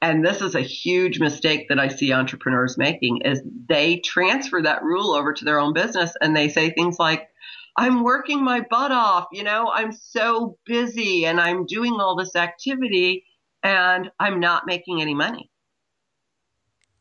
And 0.00 0.24
this 0.24 0.42
is 0.42 0.54
a 0.54 0.60
huge 0.60 1.18
mistake 1.18 1.68
that 1.68 1.80
I 1.80 1.88
see 1.88 2.12
entrepreneurs 2.12 2.78
making 2.78 3.22
is 3.24 3.42
they 3.68 3.96
transfer 3.96 4.62
that 4.62 4.84
rule 4.84 5.10
over 5.10 5.32
to 5.32 5.44
their 5.44 5.58
own 5.58 5.72
business 5.72 6.14
and 6.20 6.36
they 6.36 6.50
say 6.50 6.70
things 6.70 7.00
like 7.00 7.28
I'm 7.76 8.04
working 8.04 8.44
my 8.44 8.60
butt 8.60 8.92
off, 8.92 9.26
you 9.32 9.42
know, 9.42 9.72
I'm 9.74 9.90
so 9.90 10.56
busy 10.66 11.26
and 11.26 11.40
I'm 11.40 11.66
doing 11.66 11.94
all 11.98 12.14
this 12.14 12.36
activity 12.36 13.24
and 13.62 14.10
I'm 14.18 14.40
not 14.40 14.66
making 14.66 15.00
any 15.00 15.14
money. 15.14 15.50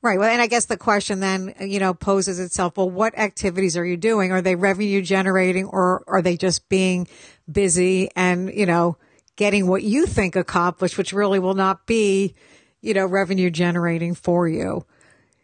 Right. 0.04 0.18
Well, 0.18 0.30
and 0.30 0.42
I 0.42 0.48
guess 0.48 0.66
the 0.66 0.78
question 0.78 1.20
then, 1.20 1.54
you 1.60 1.80
know, 1.80 1.94
poses 1.94 2.40
itself. 2.40 2.76
Well, 2.76 2.90
what 2.90 3.18
activities 3.18 3.78
are 3.78 3.86
you 3.86 3.98
doing? 3.98 4.32
Are 4.32 4.42
they 4.42 4.56
revenue 4.56 5.02
generating 5.02 5.66
or 5.66 6.04
are 6.08 6.24
they 6.24 6.38
just 6.38 6.68
being 6.70 7.08
busy 7.52 8.10
and, 8.16 8.52
you 8.52 8.66
know, 8.66 8.98
getting 9.36 9.68
what 9.68 9.84
you 9.84 10.08
think 10.08 10.36
accomplished, 10.36 10.98
which 10.98 11.14
really 11.14 11.38
will 11.38 11.54
not 11.54 11.86
be, 11.86 12.34
you 12.82 12.96
know, 12.96 13.06
revenue 13.06 13.52
generating 13.52 14.16
for 14.16 14.48
you? 14.48 14.86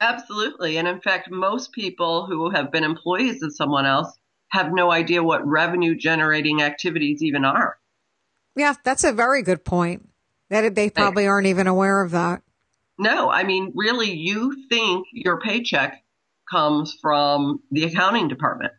Absolutely. 0.01 0.77
And 0.77 0.87
in 0.87 1.01
fact, 1.01 1.29
most 1.29 1.71
people 1.71 2.25
who 2.25 2.49
have 2.49 2.71
been 2.71 2.83
employees 2.83 3.43
of 3.43 3.55
someone 3.55 3.85
else 3.85 4.17
have 4.49 4.73
no 4.73 4.91
idea 4.91 5.21
what 5.21 5.45
revenue 5.45 5.95
generating 5.95 6.63
activities 6.63 7.21
even 7.21 7.45
are. 7.45 7.77
Yeah, 8.55 8.73
that's 8.83 9.03
a 9.03 9.11
very 9.11 9.43
good 9.43 9.63
point. 9.63 10.09
That 10.49 10.75
they 10.75 10.89
probably 10.89 11.27
aren't 11.27 11.47
even 11.47 11.67
aware 11.67 12.01
of 12.01 12.11
that. 12.11 12.41
No, 12.97 13.29
I 13.29 13.43
mean, 13.43 13.73
really, 13.75 14.11
you 14.11 14.67
think 14.69 15.07
your 15.11 15.39
paycheck 15.39 16.01
comes 16.49 16.97
from 17.01 17.59
the 17.71 17.83
accounting 17.83 18.27
department. 18.27 18.73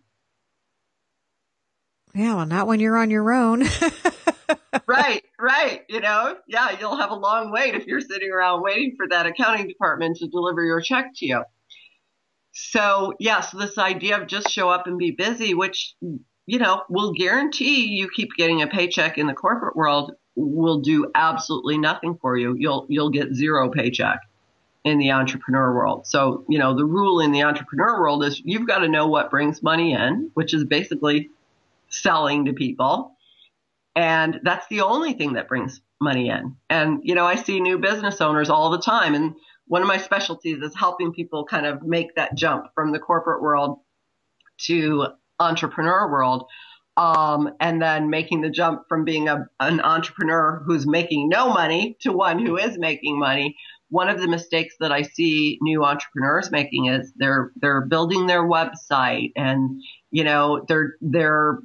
Yeah, 2.15 2.37
well, 2.37 2.47
not 2.47 2.67
when 2.67 2.81
you're 2.81 2.97
on 2.97 3.11
your 3.11 3.33
own. 3.33 3.63
right, 4.87 5.23
right. 5.39 5.83
You 5.89 6.01
know, 6.01 6.37
yeah, 6.49 6.77
you'll 6.81 6.97
have 6.97 7.11
a 7.11 7.15
long 7.15 7.53
wait 7.53 7.75
if 7.75 7.87
you're 7.87 8.01
sitting 8.01 8.31
around 8.31 8.63
waiting 8.63 8.95
for 8.97 9.07
that 9.09 9.27
accounting 9.27 9.69
department 9.69 10.17
to 10.17 10.29
deliver 10.29 10.65
your 10.65 10.81
check 10.81 11.11
to 11.17 11.27
you. 11.27 11.45
So, 12.53 13.13
yes, 13.21 13.53
this 13.53 13.79
idea 13.79 14.21
of 14.21 14.27
just 14.27 14.51
show 14.51 14.69
up 14.69 14.87
and 14.87 14.99
be 14.99 15.13
busy, 15.13 15.55
which, 15.55 15.95
you 16.01 16.59
know, 16.59 16.83
will 16.89 17.13
guarantee 17.13 17.87
you 17.87 18.09
keep 18.09 18.31
getting 18.37 18.63
a 18.63 18.67
paycheck 18.67 19.17
in 19.17 19.29
the 19.29 19.35
corporate 19.35 19.77
world 19.77 20.13
will 20.38 20.80
do 20.80 21.11
absolutely 21.14 21.78
nothing 21.78 22.16
for 22.21 22.37
you. 22.37 22.54
You'll 22.57 22.87
you'll 22.88 23.11
get 23.11 23.35
zero 23.35 23.71
paycheck 23.71 24.21
in 24.85 24.99
the 24.99 25.11
entrepreneur 25.11 25.75
world. 25.75 26.07
So, 26.07 26.45
you 26.49 26.59
know, 26.59 26.75
the 26.75 26.85
rule 26.85 27.21
in 27.21 27.33
the 27.33 27.42
entrepreneur 27.42 28.00
world 28.00 28.25
is 28.25 28.40
you've 28.45 28.66
got 28.66 28.78
to 28.78 28.88
know 28.88 29.09
what 29.09 29.30
brings 29.30 29.62
money 29.62 29.92
in, 29.92 30.30
which 30.35 30.54
is 30.54 30.64
basically 30.64 31.30
selling 31.88 32.45
to 32.47 32.52
people. 32.52 33.16
And 33.97 34.40
that's 34.45 34.66
the 34.68 34.83
only 34.83 35.14
thing 35.14 35.33
that 35.35 35.49
brings 35.49 35.80
money 36.00 36.28
in. 36.28 36.57
And, 36.71 37.00
you 37.02 37.14
know, 37.14 37.26
I 37.26 37.35
see 37.35 37.61
new 37.61 37.78
business 37.78 38.21
owners 38.21 38.50
all 38.50 38.71
the 38.71 38.80
time. 38.80 39.14
And 39.14 39.35
one 39.66 39.83
of 39.83 39.88
my 39.88 39.99
specialties 39.99 40.62
is 40.62 40.75
helping 40.76 41.12
people 41.12 41.45
kind 41.45 41.66
of 41.66 41.83
make 41.83 42.14
that 42.14 42.37
jump 42.37 42.66
from 42.75 42.92
the 42.92 43.00
corporate 43.00 43.42
world 43.42 43.80
to 44.59 45.09
entrepreneur 45.40 46.11
world 46.11 46.47
um, 46.99 47.50
and 47.61 47.81
then 47.81 48.11
making 48.11 48.40
the 48.40 48.50
jump 48.50 48.88
from 48.88 49.05
being 49.05 49.28
a, 49.28 49.49
an 49.61 49.81
entrepreneur 49.81 50.61
who's 50.67 50.85
making 50.85 51.28
no 51.28 51.49
money 51.49 51.97
to 52.00 52.12
one 52.12 52.45
who 52.45 52.57
is 52.59 52.76
making 52.76 53.17
money. 53.17 53.57
One 53.88 54.09
of 54.09 54.20
the 54.20 54.27
mistakes 54.27 54.75
that 54.81 54.90
I 54.90 55.03
see 55.03 55.59
new 55.62 55.85
entrepreneurs 55.85 56.51
making 56.51 56.87
is 56.87 57.12
they're 57.16 57.53
they're 57.57 57.87
building 57.87 58.27
their 58.27 58.42
website 58.42 59.31
and 59.37 59.81
you 60.11 60.25
know 60.25 60.64
they're 60.66 60.96
they're 61.01 61.61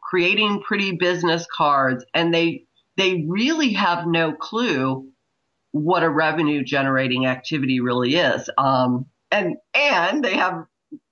creating 0.00 0.62
pretty 0.62 0.92
business 0.92 1.46
cards 1.54 2.04
and 2.14 2.32
they 2.32 2.64
they 2.96 3.24
really 3.28 3.72
have 3.72 4.06
no 4.06 4.32
clue 4.32 5.10
what 5.72 6.04
a 6.04 6.08
revenue 6.08 6.62
generating 6.62 7.26
activity 7.26 7.80
really 7.80 8.14
is. 8.14 8.48
Um, 8.56 9.06
and 9.32 9.56
and 9.74 10.24
they 10.24 10.36
have 10.36 10.64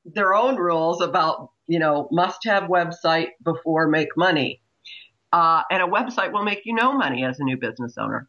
their 0.05 0.33
own 0.35 0.57
rules 0.57 1.01
about 1.01 1.51
you 1.69 1.79
know, 1.79 2.09
must 2.11 2.45
have 2.45 2.65
website 2.65 3.29
before 3.45 3.87
make 3.89 4.09
money. 4.17 4.61
Uh, 5.33 5.63
and 5.71 5.83
a 5.83 5.87
website 5.87 6.33
will 6.33 6.43
make 6.43 6.63
you 6.65 6.75
no 6.75 6.95
money 6.95 7.25
as 7.25 7.39
a 7.39 7.45
new 7.45 7.57
business 7.57 7.97
owner. 7.99 8.29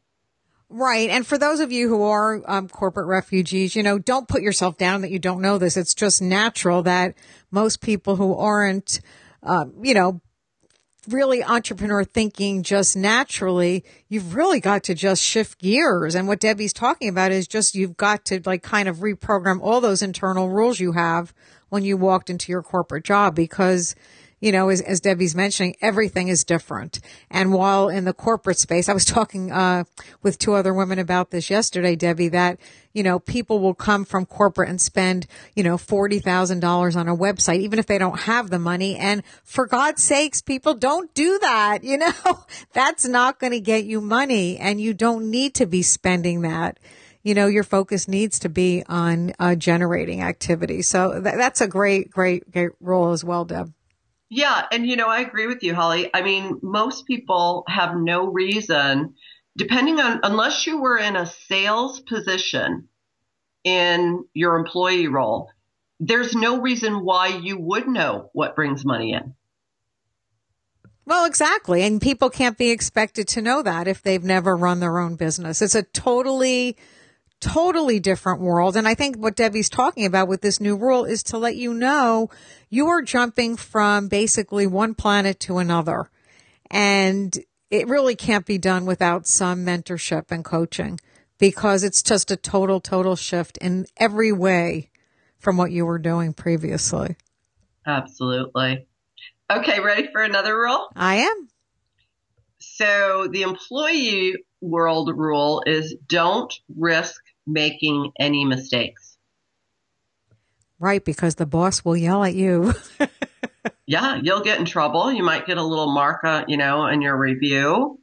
Right. 0.69 1.09
And 1.09 1.25
for 1.25 1.39
those 1.39 1.61
of 1.61 1.71
you 1.71 1.89
who 1.89 2.03
are 2.03 2.43
um, 2.45 2.69
corporate 2.69 3.07
refugees, 3.07 3.75
you 3.75 3.81
know, 3.81 3.97
don't 3.97 4.27
put 4.27 4.43
yourself 4.43 4.77
down 4.77 5.01
that 5.01 5.09
you 5.09 5.17
don't 5.17 5.41
know 5.41 5.57
this. 5.57 5.77
It's 5.77 5.95
just 5.95 6.21
natural 6.21 6.83
that 6.83 7.15
most 7.49 7.81
people 7.81 8.17
who 8.17 8.35
aren't, 8.35 8.99
um, 9.41 9.73
you 9.81 9.95
know, 9.95 10.21
really 11.07 11.43
entrepreneur 11.43 12.03
thinking 12.03 12.61
just 12.61 12.95
naturally, 12.95 13.83
you've 14.09 14.35
really 14.35 14.59
got 14.59 14.83
to 14.83 14.93
just 14.93 15.23
shift 15.23 15.59
gears. 15.59 16.13
And 16.13 16.27
what 16.27 16.39
Debbie's 16.39 16.73
talking 16.73 17.09
about 17.09 17.31
is 17.31 17.47
just 17.47 17.73
you've 17.73 17.97
got 17.97 18.25
to 18.25 18.41
like 18.45 18.61
kind 18.61 18.87
of 18.87 18.97
reprogram 18.97 19.61
all 19.61 19.81
those 19.81 20.03
internal 20.03 20.49
rules 20.49 20.79
you 20.79 20.91
have 20.91 21.33
when 21.69 21.83
you 21.83 21.97
walked 21.97 22.29
into 22.29 22.51
your 22.51 22.63
corporate 22.63 23.03
job 23.03 23.35
because 23.35 23.95
you 24.39 24.51
know, 24.51 24.69
as, 24.69 24.81
as 24.81 25.01
Debbie's 25.01 25.35
mentioning, 25.35 25.75
everything 25.81 26.29
is 26.29 26.43
different. 26.43 26.99
And 27.29 27.51
while 27.51 27.89
in 27.89 28.05
the 28.05 28.13
corporate 28.13 28.57
space, 28.57 28.87
I 28.87 28.93
was 28.93 29.05
talking, 29.05 29.51
uh, 29.51 29.83
with 30.23 30.39
two 30.39 30.53
other 30.53 30.73
women 30.73 30.99
about 30.99 31.31
this 31.31 31.49
yesterday, 31.49 31.95
Debbie, 31.95 32.29
that, 32.29 32.59
you 32.93 33.03
know, 33.03 33.19
people 33.19 33.59
will 33.59 33.73
come 33.73 34.05
from 34.05 34.25
corporate 34.25 34.69
and 34.69 34.79
spend, 34.79 35.27
you 35.55 35.63
know, 35.63 35.77
$40,000 35.77 36.95
on 36.95 37.07
a 37.07 37.15
website, 37.15 37.59
even 37.59 37.79
if 37.79 37.85
they 37.85 37.97
don't 37.97 38.21
have 38.21 38.49
the 38.49 38.59
money. 38.59 38.95
And 38.95 39.23
for 39.43 39.67
God's 39.67 40.03
sakes, 40.03 40.41
people 40.41 40.73
don't 40.73 41.13
do 41.13 41.37
that. 41.39 41.83
You 41.83 41.97
know, 41.99 42.45
that's 42.73 43.05
not 43.05 43.39
going 43.39 43.53
to 43.53 43.59
get 43.59 43.83
you 43.85 44.01
money 44.01 44.57
and 44.57 44.79
you 44.79 44.93
don't 44.93 45.29
need 45.29 45.55
to 45.55 45.65
be 45.65 45.81
spending 45.81 46.41
that 46.41 46.79
you 47.23 47.33
know, 47.33 47.47
your 47.47 47.63
focus 47.63 48.07
needs 48.07 48.39
to 48.39 48.49
be 48.49 48.83
on 48.87 49.33
uh, 49.39 49.55
generating 49.55 50.21
activity. 50.21 50.81
So 50.81 51.21
th- 51.21 51.35
that's 51.35 51.61
a 51.61 51.67
great, 51.67 52.09
great, 52.09 52.49
great 52.51 52.71
role 52.79 53.11
as 53.11 53.23
well, 53.23 53.45
Deb. 53.45 53.73
Yeah. 54.29 54.65
And, 54.71 54.85
you 54.85 54.95
know, 54.95 55.07
I 55.07 55.21
agree 55.21 55.47
with 55.47 55.63
you, 55.63 55.73
Holli. 55.73 56.09
I 56.13 56.21
mean, 56.21 56.59
most 56.61 57.07
people 57.07 57.63
have 57.67 57.95
no 57.95 58.27
reason, 58.27 59.15
depending 59.57 59.99
on, 59.99 60.19
unless 60.23 60.67
you 60.67 60.79
were 60.79 60.97
in 60.97 61.15
a 61.15 61.25
sales 61.25 61.99
position 61.99 62.87
in 63.63 64.23
your 64.33 64.55
employee 64.55 65.07
role, 65.07 65.49
there's 65.99 66.33
no 66.33 66.61
reason 66.61 67.03
why 67.03 67.27
you 67.27 67.57
would 67.57 67.87
know 67.87 68.29
what 68.33 68.55
brings 68.55 68.85
money 68.85 69.13
in. 69.13 69.33
Well, 71.05 71.25
exactly. 71.25 71.81
And 71.81 71.99
people 71.99 72.29
can't 72.29 72.57
be 72.57 72.69
expected 72.69 73.27
to 73.29 73.41
know 73.41 73.63
that 73.63 73.87
if 73.87 74.03
they've 74.03 74.23
never 74.23 74.55
run 74.55 74.79
their 74.79 74.99
own 74.99 75.15
business. 75.15 75.61
It's 75.61 75.75
a 75.75 75.81
totally 75.81 76.77
totally 77.39 77.99
different 77.99 78.41
world. 78.41 78.75
And 78.75 78.87
I 78.87 78.95
think 78.95 79.17
what 79.17 79.35
Debbie's 79.35 79.69
talking 79.69 80.05
about 80.05 80.27
with 80.27 80.41
this 80.41 80.59
new 80.59 80.75
rule 80.75 81.05
is 81.05 81.23
to 81.23 81.37
let 81.37 81.55
you 81.55 81.73
know 81.73 82.29
you 82.69 82.87
are 82.87 83.01
jumping 83.01 83.55
from 83.55 84.07
basically 84.07 84.67
one 84.67 84.93
planet 84.93 85.39
to 85.41 85.57
another. 85.57 86.09
And 86.69 87.37
it 87.69 87.87
really 87.87 88.15
can't 88.15 88.45
be 88.45 88.57
done 88.57 88.85
without 88.85 89.27
some 89.27 89.65
mentorship 89.65 90.31
and 90.31 90.43
coaching 90.43 90.99
because 91.37 91.83
it's 91.83 92.03
just 92.03 92.31
a 92.31 92.35
total, 92.35 92.79
total 92.79 93.15
shift 93.15 93.57
in 93.57 93.85
every 93.97 94.31
way 94.31 94.89
from 95.39 95.57
what 95.57 95.71
you 95.71 95.85
were 95.85 95.99
doing 95.99 96.33
previously. 96.33 97.15
Absolutely. 97.85 98.85
Okay, 99.49 99.79
ready 99.79 100.09
for 100.11 100.21
another 100.21 100.55
rule? 100.55 100.89
I 100.95 101.15
am. 101.17 101.47
So 102.59 103.27
the 103.31 103.43
employee 103.43 104.35
world 104.61 105.11
rule 105.15 105.63
is 105.65 105.95
don't 106.07 106.53
risk 106.75 107.23
making 107.51 108.11
any 108.19 108.45
mistakes. 108.45 109.17
Right, 110.79 111.03
because 111.03 111.35
the 111.35 111.45
boss 111.45 111.83
will 111.83 111.97
yell 111.97 112.23
at 112.23 112.35
you. 112.35 112.73
yeah, 113.85 114.19
you'll 114.23 114.43
get 114.43 114.59
in 114.59 114.65
trouble. 114.65 115.11
You 115.11 115.23
might 115.23 115.45
get 115.45 115.57
a 115.57 115.63
little 115.63 115.91
mark, 115.91 116.23
uh, 116.23 116.45
you 116.47 116.55
know, 116.55 116.87
in 116.87 117.01
your 117.01 117.17
review. 117.17 117.99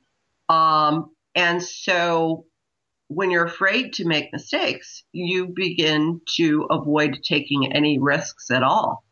Um, 0.50 1.11
and 1.35 1.62
so 1.62 2.44
when 3.09 3.30
you're 3.30 3.46
afraid 3.46 3.94
to 3.94 4.06
make 4.06 4.32
mistakes, 4.32 5.04
you 5.12 5.46
begin 5.46 6.20
to 6.37 6.66
avoid 6.70 7.20
taking 7.24 7.72
any 7.72 7.98
risks 7.98 8.50
at 8.50 8.62
all. 8.62 9.04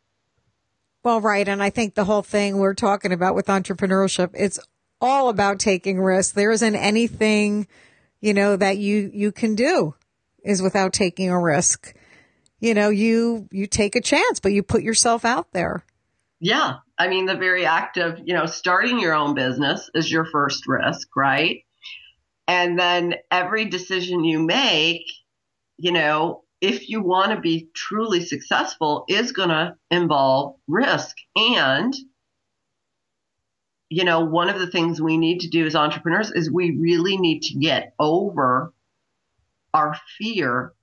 Well, 1.03 1.21
right. 1.21 1.47
And 1.47 1.61
I 1.61 1.69
think 1.71 1.95
the 1.95 2.05
whole 2.05 2.23
thing 2.23 2.57
we're 2.57 2.73
talking 2.73 3.11
about 3.11 3.35
with 3.35 3.47
entrepreneurship, 3.47 4.31
it's 4.33 4.59
all 5.01 5.29
about 5.29 5.59
taking 5.59 5.99
risks. 5.99 6.33
There 6.33 6.51
isn't 6.51 6.75
anything, 6.75 7.67
you 8.21 8.33
know, 8.33 8.55
that 8.55 8.77
you, 8.77 9.09
you 9.13 9.31
can 9.31 9.55
do 9.55 9.95
is 10.45 10.61
without 10.61 10.93
taking 10.93 11.29
a 11.29 11.41
risk. 11.41 11.93
You 12.59 12.73
know, 12.73 12.89
you, 12.89 13.49
you 13.51 13.67
take 13.67 13.95
a 13.95 14.01
chance, 14.01 14.39
but 14.39 14.53
you 14.53 14.63
put 14.63 14.83
yourself 14.83 15.25
out 15.25 15.51
there. 15.51 15.83
Yeah. 16.39 16.75
I 16.97 17.07
mean, 17.07 17.25
the 17.25 17.35
very 17.35 17.65
act 17.65 17.97
of, 17.97 18.19
you 18.23 18.33
know, 18.33 18.45
starting 18.45 18.99
your 18.99 19.13
own 19.13 19.33
business 19.35 19.89
is 19.93 20.11
your 20.11 20.25
first 20.25 20.67
risk, 20.67 21.07
right? 21.15 21.63
And 22.47 22.77
then 22.77 23.15
every 23.31 23.65
decision 23.65 24.23
you 24.23 24.39
make, 24.39 25.05
you 25.77 25.91
know, 25.91 26.43
if 26.61 26.89
you 26.89 27.01
want 27.01 27.31
to 27.31 27.41
be 27.41 27.69
truly 27.73 28.23
successful, 28.23 29.05
is 29.09 29.31
going 29.31 29.49
to 29.49 29.75
involve 29.91 30.55
risk. 30.67 31.15
And, 31.35 31.93
you 33.89 34.03
know, 34.03 34.21
one 34.21 34.49
of 34.49 34.59
the 34.59 34.67
things 34.67 35.01
we 35.01 35.17
need 35.17 35.41
to 35.41 35.49
do 35.49 35.65
as 35.65 35.75
entrepreneurs 35.75 36.31
is 36.31 36.51
we 36.51 36.77
really 36.79 37.17
need 37.17 37.41
to 37.43 37.59
get 37.59 37.93
over 37.99 38.73
our 39.75 39.95
fear 40.17 40.73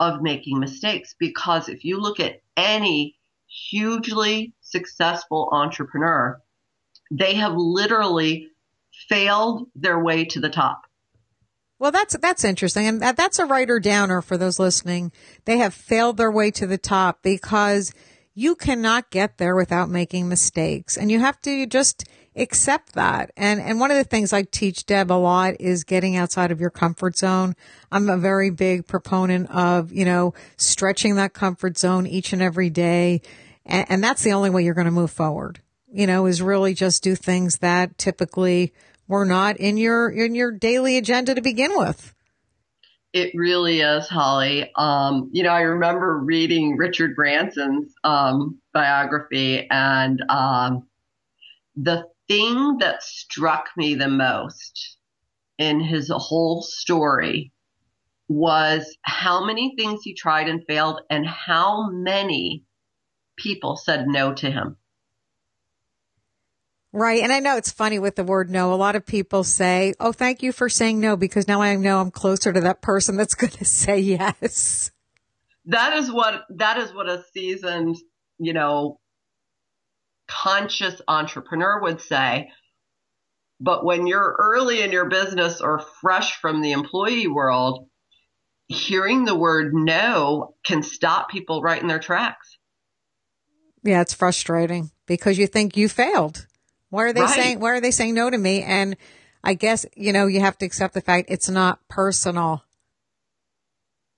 of 0.00 0.20
making 0.20 0.58
mistakes. 0.58 1.14
Because 1.18 1.68
if 1.68 1.84
you 1.84 2.00
look 2.00 2.20
at 2.20 2.42
any 2.56 3.16
hugely 3.46 4.52
successful 4.60 5.48
entrepreneur, 5.52 6.40
they 7.10 7.34
have 7.34 7.54
literally 7.54 8.48
failed 9.08 9.68
their 9.74 9.98
way 9.98 10.24
to 10.26 10.40
the 10.40 10.50
top. 10.50 10.82
Well, 11.78 11.92
that's 11.92 12.16
that's 12.18 12.42
interesting, 12.42 12.88
and 12.88 13.00
that, 13.02 13.16
that's 13.16 13.38
a 13.38 13.46
writer 13.46 13.78
downer 13.78 14.20
for 14.20 14.36
those 14.36 14.58
listening. 14.58 15.12
They 15.44 15.58
have 15.58 15.72
failed 15.72 16.16
their 16.16 16.30
way 16.30 16.50
to 16.50 16.66
the 16.66 16.76
top 16.76 17.22
because 17.22 17.92
you 18.38 18.54
cannot 18.54 19.10
get 19.10 19.38
there 19.38 19.56
without 19.56 19.90
making 19.90 20.28
mistakes, 20.28 20.96
and 20.96 21.10
you 21.10 21.18
have 21.18 21.40
to 21.40 21.66
just 21.66 22.04
accept 22.36 22.92
that. 22.92 23.32
And 23.36 23.60
and 23.60 23.80
one 23.80 23.90
of 23.90 23.96
the 23.96 24.04
things 24.04 24.32
I 24.32 24.42
teach 24.42 24.86
Deb 24.86 25.10
a 25.10 25.14
lot 25.14 25.56
is 25.58 25.82
getting 25.82 26.14
outside 26.14 26.52
of 26.52 26.60
your 26.60 26.70
comfort 26.70 27.18
zone. 27.18 27.56
I'm 27.90 28.08
a 28.08 28.16
very 28.16 28.50
big 28.50 28.86
proponent 28.86 29.50
of 29.50 29.92
you 29.92 30.04
know 30.04 30.34
stretching 30.56 31.16
that 31.16 31.32
comfort 31.32 31.76
zone 31.78 32.06
each 32.06 32.32
and 32.32 32.40
every 32.40 32.70
day, 32.70 33.22
and, 33.66 33.86
and 33.88 34.04
that's 34.04 34.22
the 34.22 34.34
only 34.34 34.50
way 34.50 34.62
you're 34.62 34.74
going 34.74 34.84
to 34.84 34.92
move 34.92 35.10
forward. 35.10 35.60
You 35.92 36.06
know, 36.06 36.26
is 36.26 36.40
really 36.40 36.74
just 36.74 37.02
do 37.02 37.16
things 37.16 37.58
that 37.58 37.98
typically 37.98 38.72
were 39.08 39.24
not 39.24 39.56
in 39.56 39.76
your 39.78 40.10
in 40.10 40.36
your 40.36 40.52
daily 40.52 40.96
agenda 40.96 41.34
to 41.34 41.42
begin 41.42 41.72
with. 41.76 42.14
It 43.14 43.32
really 43.34 43.80
is, 43.80 44.06
Holli. 44.08 44.68
Um, 44.76 45.30
you 45.32 45.42
know, 45.42 45.50
I 45.50 45.62
remember 45.62 46.18
reading 46.18 46.76
Richard 46.76 47.16
Branson's 47.16 47.94
um, 48.04 48.58
biography, 48.74 49.66
and 49.70 50.22
um, 50.28 50.86
the 51.76 52.04
thing 52.28 52.78
that 52.78 53.02
struck 53.02 53.70
me 53.76 53.94
the 53.94 54.08
most 54.08 54.98
in 55.56 55.80
his 55.80 56.10
whole 56.14 56.62
story 56.62 57.50
was 58.28 58.96
how 59.02 59.42
many 59.42 59.74
things 59.76 60.02
he 60.02 60.12
tried 60.14 60.48
and 60.48 60.62
failed, 60.66 61.00
and 61.08 61.26
how 61.26 61.88
many 61.90 62.64
people 63.38 63.76
said 63.76 64.06
no 64.06 64.34
to 64.34 64.50
him. 64.50 64.76
Right. 66.92 67.22
And 67.22 67.32
I 67.32 67.40
know 67.40 67.56
it's 67.56 67.70
funny 67.70 67.98
with 67.98 68.16
the 68.16 68.24
word 68.24 68.50
no. 68.50 68.72
A 68.72 68.76
lot 68.76 68.96
of 68.96 69.04
people 69.04 69.44
say, 69.44 69.94
Oh, 70.00 70.12
thank 70.12 70.42
you 70.42 70.52
for 70.52 70.68
saying 70.68 71.00
no 71.00 71.16
because 71.16 71.46
now 71.46 71.60
I 71.60 71.76
know 71.76 72.00
I'm 72.00 72.10
closer 72.10 72.52
to 72.52 72.60
that 72.62 72.80
person 72.80 73.16
that's 73.16 73.34
going 73.36 73.52
to 73.52 73.64
say 73.64 73.98
yes. 73.98 74.90
That 75.66 75.92
is 75.98 76.10
what, 76.10 76.44
that 76.56 76.78
is 76.78 76.94
what 76.94 77.08
a 77.08 77.22
seasoned, 77.34 77.96
you 78.38 78.54
know, 78.54 79.00
conscious 80.26 81.00
entrepreneur 81.06 81.82
would 81.82 82.00
say. 82.00 82.50
But 83.60 83.84
when 83.84 84.06
you're 84.06 84.36
early 84.38 84.82
in 84.82 84.92
your 84.92 85.08
business 85.08 85.60
or 85.60 85.80
fresh 86.00 86.40
from 86.40 86.62
the 86.62 86.72
employee 86.72 87.26
world, 87.26 87.88
hearing 88.68 89.24
the 89.24 89.34
word 89.34 89.74
no 89.74 90.54
can 90.64 90.82
stop 90.82 91.28
people 91.28 91.60
right 91.60 91.80
in 91.80 91.88
their 91.88 91.98
tracks. 91.98 92.56
Yeah, 93.82 94.00
it's 94.00 94.14
frustrating 94.14 94.90
because 95.06 95.38
you 95.38 95.46
think 95.46 95.76
you 95.76 95.88
failed. 95.88 96.46
Why 96.90 97.04
are 97.04 97.12
they 97.12 97.20
right. 97.22 97.30
saying, 97.30 97.60
why 97.60 97.70
are 97.70 97.80
they 97.80 97.90
saying 97.90 98.14
no 98.14 98.30
to 98.30 98.38
me? 98.38 98.62
And 98.62 98.96
I 99.44 99.54
guess, 99.54 99.86
you 99.96 100.12
know, 100.12 100.26
you 100.26 100.40
have 100.40 100.58
to 100.58 100.66
accept 100.66 100.94
the 100.94 101.00
fact 101.00 101.30
it's 101.30 101.48
not 101.48 101.86
personal. 101.88 102.64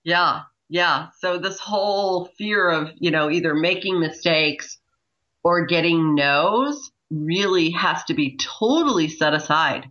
Yeah. 0.05 0.43
Yeah. 0.69 1.09
So 1.19 1.39
this 1.39 1.59
whole 1.59 2.27
fear 2.39 2.71
of, 2.71 2.91
you 2.97 3.11
know, 3.11 3.31
either 3.31 3.55
making 3.55 3.99
mistakes 3.99 4.79
or 5.43 5.67
getting 5.67 6.15
no's 6.15 6.91
really 7.11 7.71
has 7.71 8.05
to 8.05 8.15
be 8.15 8.37
totally 8.37 9.09
set 9.09 9.35
aside. 9.35 9.91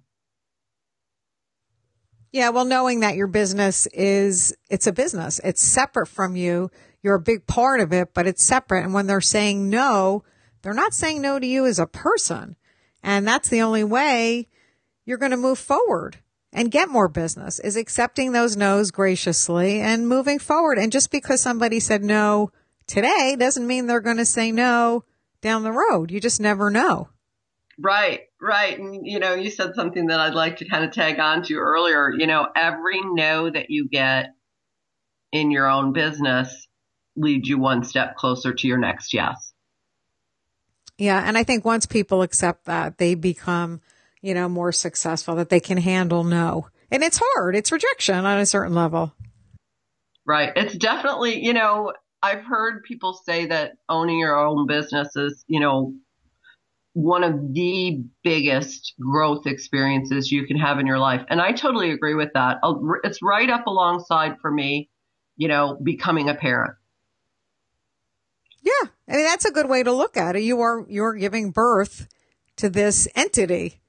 Yeah, 2.31 2.49
well, 2.49 2.65
knowing 2.65 2.99
that 2.99 3.15
your 3.15 3.27
business 3.27 3.87
is, 3.87 4.55
it's 4.69 4.87
a 4.87 4.93
business. 4.93 5.41
It's 5.43 5.61
separate 5.61 6.07
from 6.07 6.35
you. 6.35 6.69
You're 7.01 7.15
a 7.15 7.19
big 7.19 7.47
part 7.47 7.81
of 7.81 7.91
it, 7.91 8.13
but 8.13 8.27
it's 8.27 8.43
separate. 8.43 8.83
And 8.83 8.93
when 8.93 9.07
they're 9.07 9.19
saying 9.19 9.69
no, 9.69 10.23
they're 10.61 10.73
not 10.73 10.93
saying 10.93 11.21
no 11.21 11.39
to 11.39 11.47
you 11.47 11.65
as 11.65 11.79
a 11.79 11.87
person. 11.87 12.55
And 13.03 13.27
that's 13.27 13.49
the 13.49 13.61
only 13.61 13.83
way 13.83 14.47
you're 15.05 15.17
going 15.17 15.31
to 15.31 15.37
move 15.37 15.59
forward 15.59 16.17
and 16.51 16.71
get 16.71 16.89
more 16.89 17.07
business 17.07 17.59
is 17.59 17.75
accepting 17.75 18.31
those 18.31 18.57
no's 18.57 18.91
graciously 18.91 19.79
and 19.79 20.07
moving 20.07 20.39
forward. 20.39 20.77
And 20.77 20.91
just 20.91 21.11
because 21.11 21.41
somebody 21.41 21.79
said 21.79 22.03
no 22.03 22.51
today 22.87 23.35
doesn't 23.37 23.67
mean 23.67 23.87
they're 23.87 24.01
going 24.01 24.17
to 24.17 24.25
say 24.25 24.51
no 24.51 25.03
down 25.41 25.63
the 25.63 25.71
road. 25.71 26.11
You 26.11 26.19
just 26.19 26.41
never 26.41 26.69
know. 26.69 27.09
Right, 27.77 28.21
right. 28.41 28.77
And, 28.77 29.07
you 29.07 29.19
know, 29.19 29.35
you 29.35 29.49
said 29.49 29.73
something 29.73 30.07
that 30.07 30.19
I'd 30.19 30.33
like 30.33 30.57
to 30.57 30.65
kind 30.67 30.83
of 30.83 30.91
tag 30.91 31.19
on 31.19 31.43
to 31.43 31.55
earlier. 31.55 32.11
You 32.11 32.27
know, 32.27 32.47
every 32.53 32.99
no 33.01 33.49
that 33.49 33.69
you 33.69 33.87
get 33.87 34.33
in 35.31 35.51
your 35.51 35.69
own 35.69 35.93
business 35.93 36.67
leads 37.15 37.47
you 37.47 37.57
one 37.57 37.83
step 37.83 38.15
closer 38.15 38.53
to 38.53 38.67
your 38.67 38.77
next 38.77 39.13
yes. 39.13 39.48
Yeah. 40.99 41.23
And 41.25 41.37
I 41.37 41.43
think 41.43 41.63
once 41.63 41.85
people 41.85 42.21
accept 42.21 42.65
that, 42.65 42.97
they 42.97 43.15
become, 43.15 43.81
you 44.21 44.33
know, 44.33 44.49
more 44.49 44.73
successful, 44.73 45.35
that 45.37 45.49
they 45.49 45.61
can 45.61 45.77
handle 45.77 46.25
no. 46.25 46.67
And 46.91 47.03
it's 47.03 47.21
hard. 47.23 47.55
It's 47.55 47.71
rejection 47.71 48.25
on 48.25 48.37
a 48.37 48.45
certain 48.45 48.75
level. 48.75 49.13
Right. 50.25 50.51
It's 50.55 50.75
definitely, 50.77 51.43
you 51.43 51.53
know, 51.53 51.93
I've 52.21 52.43
heard 52.43 52.83
people 52.83 53.13
say 53.13 53.45
that 53.45 53.77
owning 53.87 54.19
your 54.19 54.37
own 54.37 54.67
business 54.67 55.15
is, 55.15 55.45
you 55.47 55.61
know, 55.61 55.93
one 56.93 57.23
of 57.23 57.53
the 57.53 58.03
biggest 58.23 58.93
growth 58.99 59.47
experiences 59.47 60.31
you 60.31 60.45
can 60.45 60.57
have 60.57 60.79
in 60.79 60.85
your 60.85 60.99
life. 60.99 61.21
And 61.29 61.39
I 61.39 61.53
totally 61.53 61.91
agree 61.91 62.15
with 62.15 62.33
that. 62.33 62.57
It's 63.03 63.21
right 63.23 63.49
up 63.49 63.67
alongside 63.67 64.35
for 64.41 64.51
me, 64.51 64.89
you 65.37 65.47
know, 65.47 65.79
becoming 65.81 66.29
a 66.29 66.35
parent. 66.35 66.73
Yeah. 68.61 68.89
I 69.07 69.15
mean, 69.15 69.25
that's 69.25 69.45
a 69.45 69.51
good 69.51 69.69
way 69.69 69.83
to 69.83 69.91
look 69.91 70.17
at 70.17 70.35
it. 70.35 70.43
You 70.43 70.61
are, 70.61 70.85
you're 70.87 71.15
giving 71.15 71.51
birth 71.51 72.07
to 72.57 72.69
this 72.69 73.07
entity. 73.15 73.79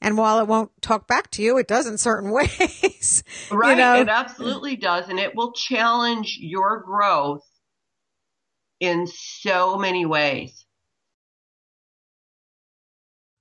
And 0.00 0.18
while 0.18 0.38
it 0.38 0.46
won't 0.46 0.70
talk 0.82 1.06
back 1.06 1.30
to 1.32 1.42
you, 1.42 1.56
it 1.56 1.66
does 1.66 1.86
in 1.86 1.96
certain 1.96 2.30
ways. 2.32 3.24
Right. 3.50 3.70
You 3.70 3.76
know? 3.76 4.00
It 4.00 4.08
absolutely 4.08 4.76
does. 4.76 5.08
And 5.08 5.18
it 5.18 5.34
will 5.34 5.52
challenge 5.52 6.36
your 6.40 6.80
growth 6.80 7.44
in 8.80 9.06
so 9.06 9.78
many 9.78 10.04
ways. 10.04 10.66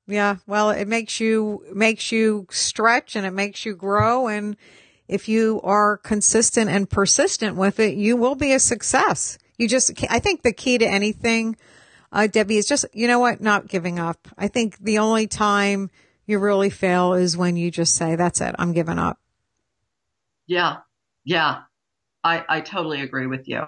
Yeah. 0.07 0.37
Well, 0.47 0.69
it 0.69 0.87
makes 0.87 1.19
you, 1.19 1.65
makes 1.73 2.11
you 2.11 2.47
stretch 2.49 3.15
and 3.15 3.25
it 3.25 3.31
makes 3.31 3.65
you 3.65 3.75
grow. 3.75 4.27
And 4.27 4.57
if 5.07 5.27
you 5.27 5.61
are 5.63 5.97
consistent 5.97 6.69
and 6.69 6.89
persistent 6.89 7.55
with 7.55 7.79
it, 7.79 7.95
you 7.95 8.15
will 8.15 8.35
be 8.35 8.53
a 8.53 8.59
success. 8.59 9.37
You 9.57 9.67
just, 9.67 9.91
I 10.09 10.19
think 10.19 10.41
the 10.41 10.53
key 10.53 10.77
to 10.77 10.85
anything, 10.85 11.55
uh, 12.11 12.27
Debbie, 12.27 12.57
is 12.57 12.67
just, 12.67 12.85
you 12.93 13.07
know 13.07 13.19
what, 13.19 13.41
not 13.41 13.67
giving 13.67 13.99
up. 13.99 14.27
I 14.37 14.47
think 14.47 14.77
the 14.79 14.97
only 14.97 15.27
time 15.27 15.89
you 16.25 16.39
really 16.39 16.69
fail 16.69 17.13
is 17.13 17.37
when 17.37 17.55
you 17.55 17.69
just 17.69 17.95
say, 17.95 18.15
that's 18.15 18.41
it, 18.41 18.55
I'm 18.57 18.73
giving 18.73 18.99
up. 18.99 19.19
Yeah. 20.47 20.77
Yeah. 21.23 21.61
I, 22.23 22.43
I 22.47 22.61
totally 22.61 23.01
agree 23.01 23.27
with 23.27 23.47
you. 23.47 23.63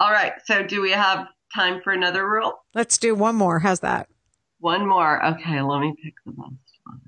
All 0.00 0.10
right. 0.10 0.32
So 0.44 0.62
do 0.64 0.82
we 0.82 0.90
have 0.90 1.28
time 1.54 1.80
for 1.82 1.92
another 1.92 2.28
rule? 2.28 2.54
Let's 2.74 2.98
do 2.98 3.14
one 3.14 3.36
more. 3.36 3.60
How's 3.60 3.80
that? 3.80 4.08
One 4.58 4.88
more. 4.88 5.24
Okay. 5.24 5.60
Let 5.60 5.80
me 5.80 5.94
pick 6.02 6.14
the 6.26 6.32
best 6.32 6.50
one. 6.84 7.00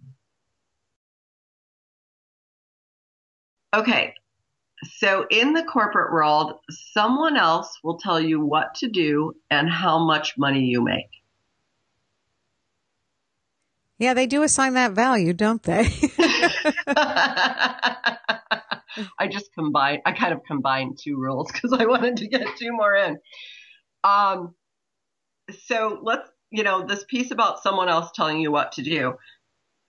Okay. 3.75 4.15
So 4.85 5.27
in 5.31 5.55
the 5.55 5.65
corporate 5.65 6.13
world, 6.13 6.61
someone 6.71 7.37
else 7.37 7.79
will 7.83 7.99
tell 7.99 8.21
you 8.21 8.41
what 8.45 8.75
to 8.77 8.89
do 8.89 9.35
and 9.51 9.71
how 9.71 10.05
much 10.05 10.37
money 10.37 10.65
you 10.65 10.83
make. 10.83 11.09
Yeah, 13.99 14.13
they 14.13 14.27
do 14.27 14.43
assign 14.43 14.75
that 14.75 14.93
value, 14.93 15.33
don't 15.33 15.63
they? 15.63 15.89
I 19.19 19.27
just 19.31 19.53
combined, 19.55 20.03
I 20.05 20.13
kind 20.13 20.35
of 20.35 20.45
combined 20.45 20.99
two 21.03 21.17
rules 21.17 21.51
because 21.51 21.73
I 21.73 21.87
wanted 21.87 22.19
to 22.19 22.29
get 22.29 22.47
two 22.59 22.73
more 22.73 22.95
in. 22.95 23.19
Um, 24.05 24.55
so 25.67 25.99
let's, 26.03 26.29
you 26.51 26.63
know, 26.63 26.87
this 26.87 27.05
piece 27.05 27.31
about 27.31 27.63
someone 27.63 27.89
else 27.89 28.11
telling 28.15 28.41
you 28.41 28.53
what 28.53 28.73
to 28.73 28.83
do. 28.83 29.15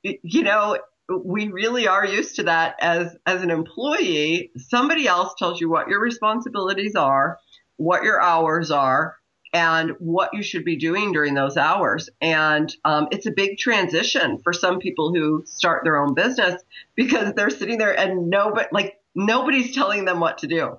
You 0.04 0.43
know, 0.43 0.78
we 1.09 1.47
really 1.47 1.87
are 1.87 2.05
used 2.05 2.35
to 2.35 2.43
that 2.43 2.75
as 2.79 3.15
as 3.25 3.41
an 3.43 3.51
employee. 3.51 4.51
Somebody 4.57 5.07
else 5.07 5.33
tells 5.37 5.61
you 5.61 5.69
what 5.69 5.87
your 5.87 6.01
responsibilities 6.01 6.95
are 6.95 7.39
what 7.77 8.03
your 8.03 8.21
hours 8.21 8.71
are 8.71 9.15
and 9.53 9.91
what 9.99 10.31
you 10.33 10.43
should 10.43 10.65
be 10.65 10.75
doing 10.75 11.13
during 11.13 11.33
those 11.33 11.55
hours. 11.55 12.09
And 12.19 12.73
um, 12.83 13.07
it's 13.11 13.25
a 13.27 13.31
big 13.31 13.57
transition 13.57 14.39
for 14.39 14.51
some 14.51 14.79
people 14.79 15.13
who 15.13 15.43
start 15.45 15.83
their 15.83 15.97
own 15.97 16.13
business 16.13 16.61
because 16.95 17.33
they're 17.33 17.49
sitting 17.49 17.77
there 17.77 17.97
and 17.97 18.29
nobody 18.29 18.67
like 18.71 18.99
nobody's 19.15 19.73
telling 19.73 20.05
them 20.05 20.19
what 20.19 20.39
to 20.39 20.47
do. 20.47 20.77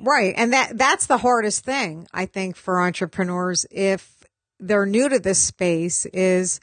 Right. 0.00 0.34
And 0.36 0.52
that, 0.52 0.76
that's 0.76 1.06
the 1.06 1.18
hardest 1.18 1.64
thing, 1.64 2.08
I 2.12 2.26
think, 2.26 2.56
for 2.56 2.80
entrepreneurs 2.80 3.64
if 3.70 4.24
they're 4.58 4.86
new 4.86 5.08
to 5.08 5.20
this 5.20 5.38
space 5.38 6.04
is, 6.06 6.58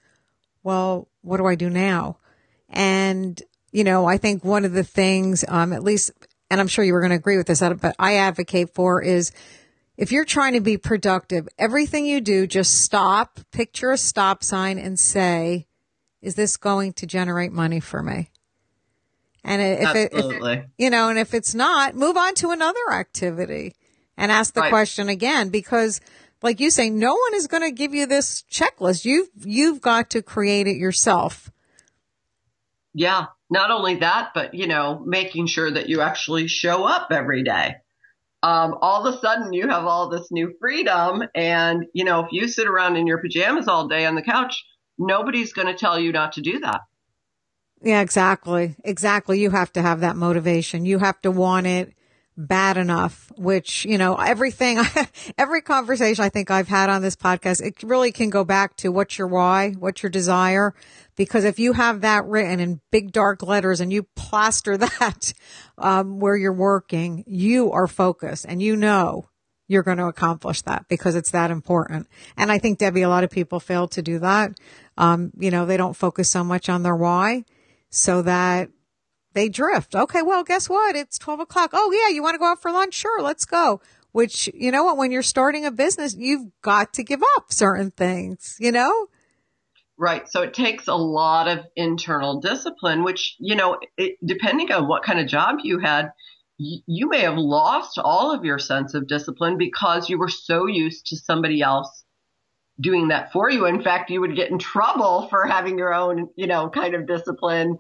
well, 0.64 1.08
what 1.22 1.38
do 1.38 1.46
I 1.46 1.56
do 1.56 1.70
now? 1.70 2.18
And, 2.70 3.42
you 3.72 3.84
know, 3.84 4.06
I 4.06 4.18
think 4.18 4.44
one 4.44 4.66
of 4.66 4.74
the 4.74 4.84
things, 4.84 5.44
um, 5.48 5.74
at 5.74 5.84
least, 5.84 6.12
and 6.50 6.60
I'm 6.60 6.68
sure 6.68 6.84
you 6.84 6.94
were 6.94 7.02
going 7.02 7.12
to 7.12 7.18
agree 7.18 7.38
with 7.38 7.48
this, 7.48 7.60
but 7.60 7.96
I 8.00 8.16
advocate 8.16 8.74
for 8.74 9.02
is 9.02 9.32
if 9.98 10.12
you're 10.12 10.26
trying 10.26 10.54
to 10.54 10.62
be 10.62 10.78
productive, 10.78 11.48
everything 11.60 12.06
you 12.06 12.22
do, 12.22 12.48
just 12.48 12.82
stop, 12.82 13.40
picture 13.52 13.92
a 13.92 13.98
stop 13.98 14.44
sign 14.44 14.78
and 14.78 14.98
say, 14.98 15.68
is 16.22 16.36
this 16.36 16.58
going 16.58 16.94
to 16.94 17.06
generate 17.06 17.52
money 17.52 17.80
for 17.80 18.02
me? 18.02 18.30
And 19.44 19.62
if 19.62 19.96
it, 19.96 20.12
if, 20.14 20.66
you 20.78 20.90
know, 20.90 21.10
and 21.10 21.18
if 21.18 21.34
it's 21.34 21.56
not, 21.56 21.96
move 21.96 22.16
on 22.16 22.36
to 22.36 22.52
another 22.52 22.92
activity 22.92 23.76
and 24.16 24.32
ask 24.32 24.54
the 24.54 24.62
right. 24.62 24.70
question 24.70 25.10
again 25.10 25.50
because 25.50 26.00
like 26.42 26.60
you 26.60 26.70
say, 26.70 26.90
no 26.90 27.14
one 27.14 27.36
is 27.36 27.48
going 27.48 27.64
to 27.64 27.72
give 27.72 27.94
you 27.94 28.06
this 28.06 28.44
checklist. 28.52 29.06
You've, 29.06 29.30
you've 29.36 29.82
got 29.82 30.12
to 30.12 30.22
create 30.22 30.68
it 30.68 30.78
yourself. 30.78 31.52
Yeah. 32.94 33.28
Not 33.50 33.70
only 33.70 33.96
that, 33.98 34.32
but 34.34 34.54
you 34.54 34.68
know, 34.68 35.04
making 35.06 35.48
sure 35.48 35.70
that 35.70 35.90
you 35.90 36.02
actually 36.02 36.48
show 36.48 36.86
up 36.86 37.10
every 37.12 37.44
day. 37.44 37.76
Um, 38.44 38.76
all 38.82 39.06
of 39.06 39.14
a 39.14 39.20
sudden 39.20 39.54
you 39.54 39.68
have 39.68 39.86
all 39.86 40.10
this 40.10 40.32
new 40.32 40.54
freedom. 40.60 41.24
And, 41.36 41.86
you 41.94 42.06
know, 42.06 42.22
if 42.22 42.32
you 42.32 42.48
sit 42.48 42.68
around 42.68 42.96
in 42.96 43.08
your 43.08 43.20
pajamas 43.20 43.68
all 43.68 43.88
day 43.88 44.06
on 44.06 44.16
the 44.16 44.22
couch, 44.22 44.64
nobody's 44.98 45.54
going 45.54 45.68
to 45.68 45.76
tell 45.76 46.00
you 46.00 46.12
not 46.12 46.34
to 46.34 46.42
do 46.42 46.60
that. 46.60 46.82
Yeah, 47.84 48.02
exactly. 48.02 48.76
Exactly. 48.84 49.40
You 49.40 49.52
have 49.52 49.74
to 49.74 49.82
have 49.82 50.00
that 50.02 50.16
motivation. 50.16 50.86
You 50.86 51.00
have 51.00 51.20
to 51.22 51.32
want 51.32 51.68
it 51.68 51.94
bad 52.48 52.78
enough, 52.78 53.32
which, 53.38 53.86
you 53.86 53.98
know, 53.98 54.16
everything, 54.16 54.80
every 55.38 55.62
conversation 55.62 56.24
I 56.24 56.30
think 56.30 56.52
I've 56.52 56.68
had 56.68 56.90
on 56.90 57.02
this 57.02 57.16
podcast, 57.16 57.62
it 57.62 57.82
really 57.84 58.12
can 58.12 58.30
go 58.30 58.44
back 58.44 58.76
to 58.78 58.90
what's 58.90 59.18
your 59.18 59.28
why, 59.28 59.72
what's 59.72 60.04
your 60.04 60.10
desire. 60.10 60.74
Because 61.16 61.44
if 61.44 61.60
you 61.60 61.74
have 61.74 62.02
that 62.02 62.26
written 62.26 62.60
in 62.60 62.82
big 62.92 63.12
dark 63.12 63.44
letters 63.44 63.80
and 63.80 63.92
you 63.92 64.04
plaster 64.16 64.78
that, 64.78 65.34
um, 65.78 66.20
where 66.20 66.36
you're 66.36 66.54
working, 66.54 67.24
you 67.28 67.72
are 67.72 67.88
focused 67.88 68.46
and 68.48 68.62
you 68.62 68.76
know 68.76 69.30
you're 69.68 69.84
going 69.84 69.98
to 69.98 70.08
accomplish 70.08 70.62
that 70.64 70.86
because 70.90 71.16
it's 71.16 71.32
that 71.32 71.50
important. 71.52 72.08
And 72.36 72.52
I 72.52 72.58
think 72.58 72.78
Debbie, 72.78 73.04
a 73.04 73.10
lot 73.10 73.24
of 73.24 73.30
people 73.30 73.60
fail 73.60 73.88
to 73.90 74.02
do 74.02 74.20
that. 74.20 74.52
Um, 74.98 75.32
you 75.38 75.50
know, 75.50 75.66
they 75.66 75.78
don't 75.78 75.96
focus 75.96 76.30
so 76.30 76.44
much 76.44 76.68
on 76.68 76.84
their 76.84 76.96
why 76.96 77.46
so 77.90 78.22
that 78.24 78.70
they 79.34 79.50
drift. 79.50 79.96
Okay, 79.96 80.22
well, 80.22 80.44
guess 80.44 80.70
what? 80.70 80.96
It's 80.96 81.18
12 81.18 81.42
o'clock. 81.42 81.72
Oh, 81.74 81.92
yeah, 81.92 82.14
you 82.14 82.22
want 82.22 82.36
to 82.36 82.40
go 82.40 82.46
out 82.46 82.62
for 82.62 82.72
lunch? 82.72 82.94
Sure, 82.94 83.22
let's 83.22 83.46
go. 83.46 83.82
Which, 84.12 84.50
you 84.54 84.72
know 84.72 84.84
what? 84.84 84.98
When 84.98 85.12
you're 85.12 85.24
starting 85.24 85.66
a 85.66 85.72
business, 85.72 86.16
you've 86.16 86.48
got 86.62 86.94
to 86.96 87.04
give 87.04 87.24
up 87.38 87.52
certain 87.52 87.92
things, 87.92 88.58
you 88.60 88.72
know? 88.72 89.08
Right. 89.98 90.28
So 90.28 90.42
it 90.42 90.54
takes 90.54 90.88
a 90.88 90.96
lot 90.96 91.48
of 91.48 91.66
internal 91.76 92.42
discipline, 92.42 93.04
which, 93.04 93.36
you 93.40 93.56
know, 93.56 93.78
it, 93.98 94.18
depending 94.26 94.72
on 94.72 94.88
what 94.88 95.04
kind 95.04 95.20
of 95.20 95.28
job 95.28 95.58
you 95.64 95.80
had, 95.80 96.12
you 96.58 97.08
may 97.08 97.22
have 97.22 97.38
lost 97.38 97.98
all 97.98 98.34
of 98.34 98.44
your 98.44 98.60
sense 98.60 98.94
of 98.94 99.08
discipline 99.08 99.58
because 99.58 100.10
you 100.10 100.20
were 100.20 100.30
so 100.30 100.68
used 100.68 101.08
to 101.08 101.18
somebody 101.18 101.62
else 101.62 102.04
doing 102.80 103.10
that 103.10 103.32
for 103.32 103.50
you. 103.50 103.66
In 103.66 103.82
fact, 103.82 104.10
you 104.10 104.22
would 104.22 104.36
get 104.36 104.52
in 104.52 104.60
trouble 104.60 105.28
for 105.30 105.46
having 105.46 105.78
your 105.78 105.94
own, 105.94 106.30
you 106.36 106.48
know, 106.48 106.70
kind 106.70 106.96
of 106.96 107.08
discipline. 107.08 107.78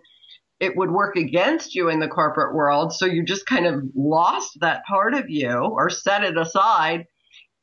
It 0.61 0.77
would 0.77 0.91
work 0.91 1.15
against 1.15 1.73
you 1.73 1.89
in 1.89 1.99
the 1.99 2.07
corporate 2.07 2.53
world. 2.53 2.93
So 2.93 3.07
you 3.07 3.25
just 3.25 3.47
kind 3.47 3.65
of 3.65 3.83
lost 3.95 4.59
that 4.61 4.85
part 4.85 5.15
of 5.15 5.27
you 5.27 5.49
or 5.51 5.89
set 5.89 6.23
it 6.23 6.37
aside. 6.37 7.07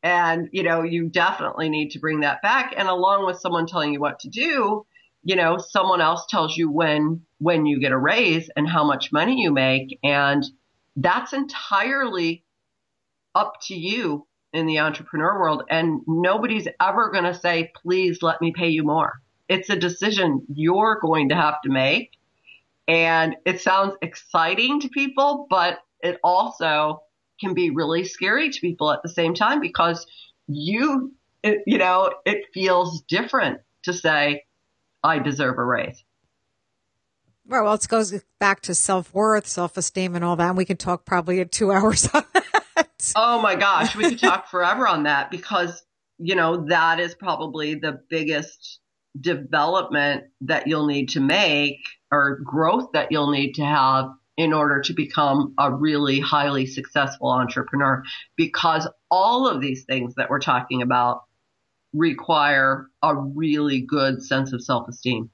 And, 0.03 0.49
you 0.53 0.65
know, 0.65 0.83
you 0.83 1.09
definitely 1.09 1.69
need 1.69 1.93
to 1.93 2.01
bring 2.01 2.21
that 2.21 2.43
back. 2.43 2.75
And 2.77 2.89
along 2.89 3.25
with 3.25 3.39
someone 3.39 3.67
telling 3.67 3.93
you 3.93 4.01
what 4.01 4.19
to 4.21 4.29
do, 4.29 4.85
you 5.23 5.37
know, 5.37 5.59
someone 5.59 6.01
else 6.01 6.27
tells 6.29 6.57
you 6.57 6.71
when, 6.73 7.23
when 7.39 7.67
you 7.67 7.81
get 7.81 7.93
a 7.93 7.99
raise 7.99 8.51
and 8.57 8.69
how 8.69 8.85
much 8.85 9.13
money 9.13 9.43
you 9.43 9.53
make. 9.53 9.97
And 10.03 10.45
that's 10.97 11.33
entirely 11.33 12.45
up 13.33 13.55
to 13.69 13.75
you 13.77 14.27
in 14.53 14.67
the 14.67 14.81
entrepreneur 14.81 15.39
world. 15.39 15.63
And 15.71 16.01
nobody's 16.09 16.67
ever 16.81 17.13
going 17.13 17.25
to 17.25 17.35
say, 17.35 17.71
please 17.81 18.23
let 18.23 18.41
me 18.41 18.53
pay 18.53 18.71
you 18.71 18.83
more. 18.83 19.13
It's 19.49 19.71
a 19.71 19.77
decision 19.77 20.45
you're 20.53 20.99
going 21.01 21.29
to 21.29 21.37
have 21.37 21.63
to 21.63 21.71
make. 21.71 22.18
And 22.89 23.37
it 23.45 23.61
sounds 23.61 23.95
exciting 24.01 24.81
to 24.81 24.89
people, 24.89 25.47
but 25.51 25.79
it 26.01 26.19
also 26.25 27.03
can 27.39 27.53
be 27.53 27.71
really 27.71 28.05
scary 28.05 28.51
to 28.51 28.61
people 28.61 28.91
at 28.91 29.03
the 29.03 29.11
same 29.11 29.35
time 29.35 29.61
because 29.61 30.07
you, 30.47 31.13
it, 31.43 31.59
you 31.67 31.77
know, 31.77 32.13
it 32.25 32.47
feels 32.55 33.03
different 33.03 33.61
to 33.85 33.93
say, 33.93 34.45
I 35.05 35.19
deserve 35.19 35.59
a 35.59 35.65
raise. 35.65 36.03
Right. 37.47 37.63
Well, 37.63 37.75
it 37.75 37.87
goes 37.89 38.13
back 38.41 38.63
to 38.63 38.75
self 38.75 39.13
worth, 39.15 39.47
self 39.47 39.77
esteem, 39.77 40.15
and 40.15 40.25
all 40.25 40.37
that. 40.37 40.49
And 40.49 40.57
we 40.57 40.65
could 40.65 40.79
talk 40.79 41.05
probably 41.05 41.41
at 41.41 41.53
two 41.53 41.71
hours 41.71 42.09
on 42.13 42.25
that. 42.33 42.89
Oh 43.15 43.41
my 43.41 43.55
gosh, 43.55 43.95
we 43.95 44.09
could 44.09 44.19
talk 44.19 44.49
forever 44.51 44.89
on 44.89 45.05
that 45.05 45.31
because 45.31 45.83
you 46.19 46.35
know 46.35 46.67
that 46.69 47.01
is 47.01 47.15
probably 47.15 47.75
the 47.75 48.01
biggest 48.11 48.81
development 49.19 50.25
that 50.43 50.67
you'll 50.67 50.87
need 50.87 51.11
to 51.11 51.21
make 51.21 51.81
or 52.11 52.41
growth 52.45 52.91
that 52.93 53.09
you'll 53.11 53.31
need 53.31 53.55
to 53.55 53.65
have 53.65 54.11
in 54.37 54.53
order 54.53 54.81
to 54.81 54.93
become 54.95 55.55
a 55.59 55.73
really 55.73 56.21
highly 56.21 56.65
successful 56.65 57.29
entrepreneur 57.29 58.05
because 58.37 58.89
all 59.11 59.49
of 59.49 59.61
these 59.61 59.85
things 59.85 60.15
that 60.15 60.31
we're 60.31 60.39
talking 60.39 60.81
about 60.81 61.23
require 61.93 62.87
a 63.03 63.15
really 63.15 63.81
good 63.81 64.23
sense 64.23 64.53
of 64.53 64.63
self-esteem. 64.63 65.31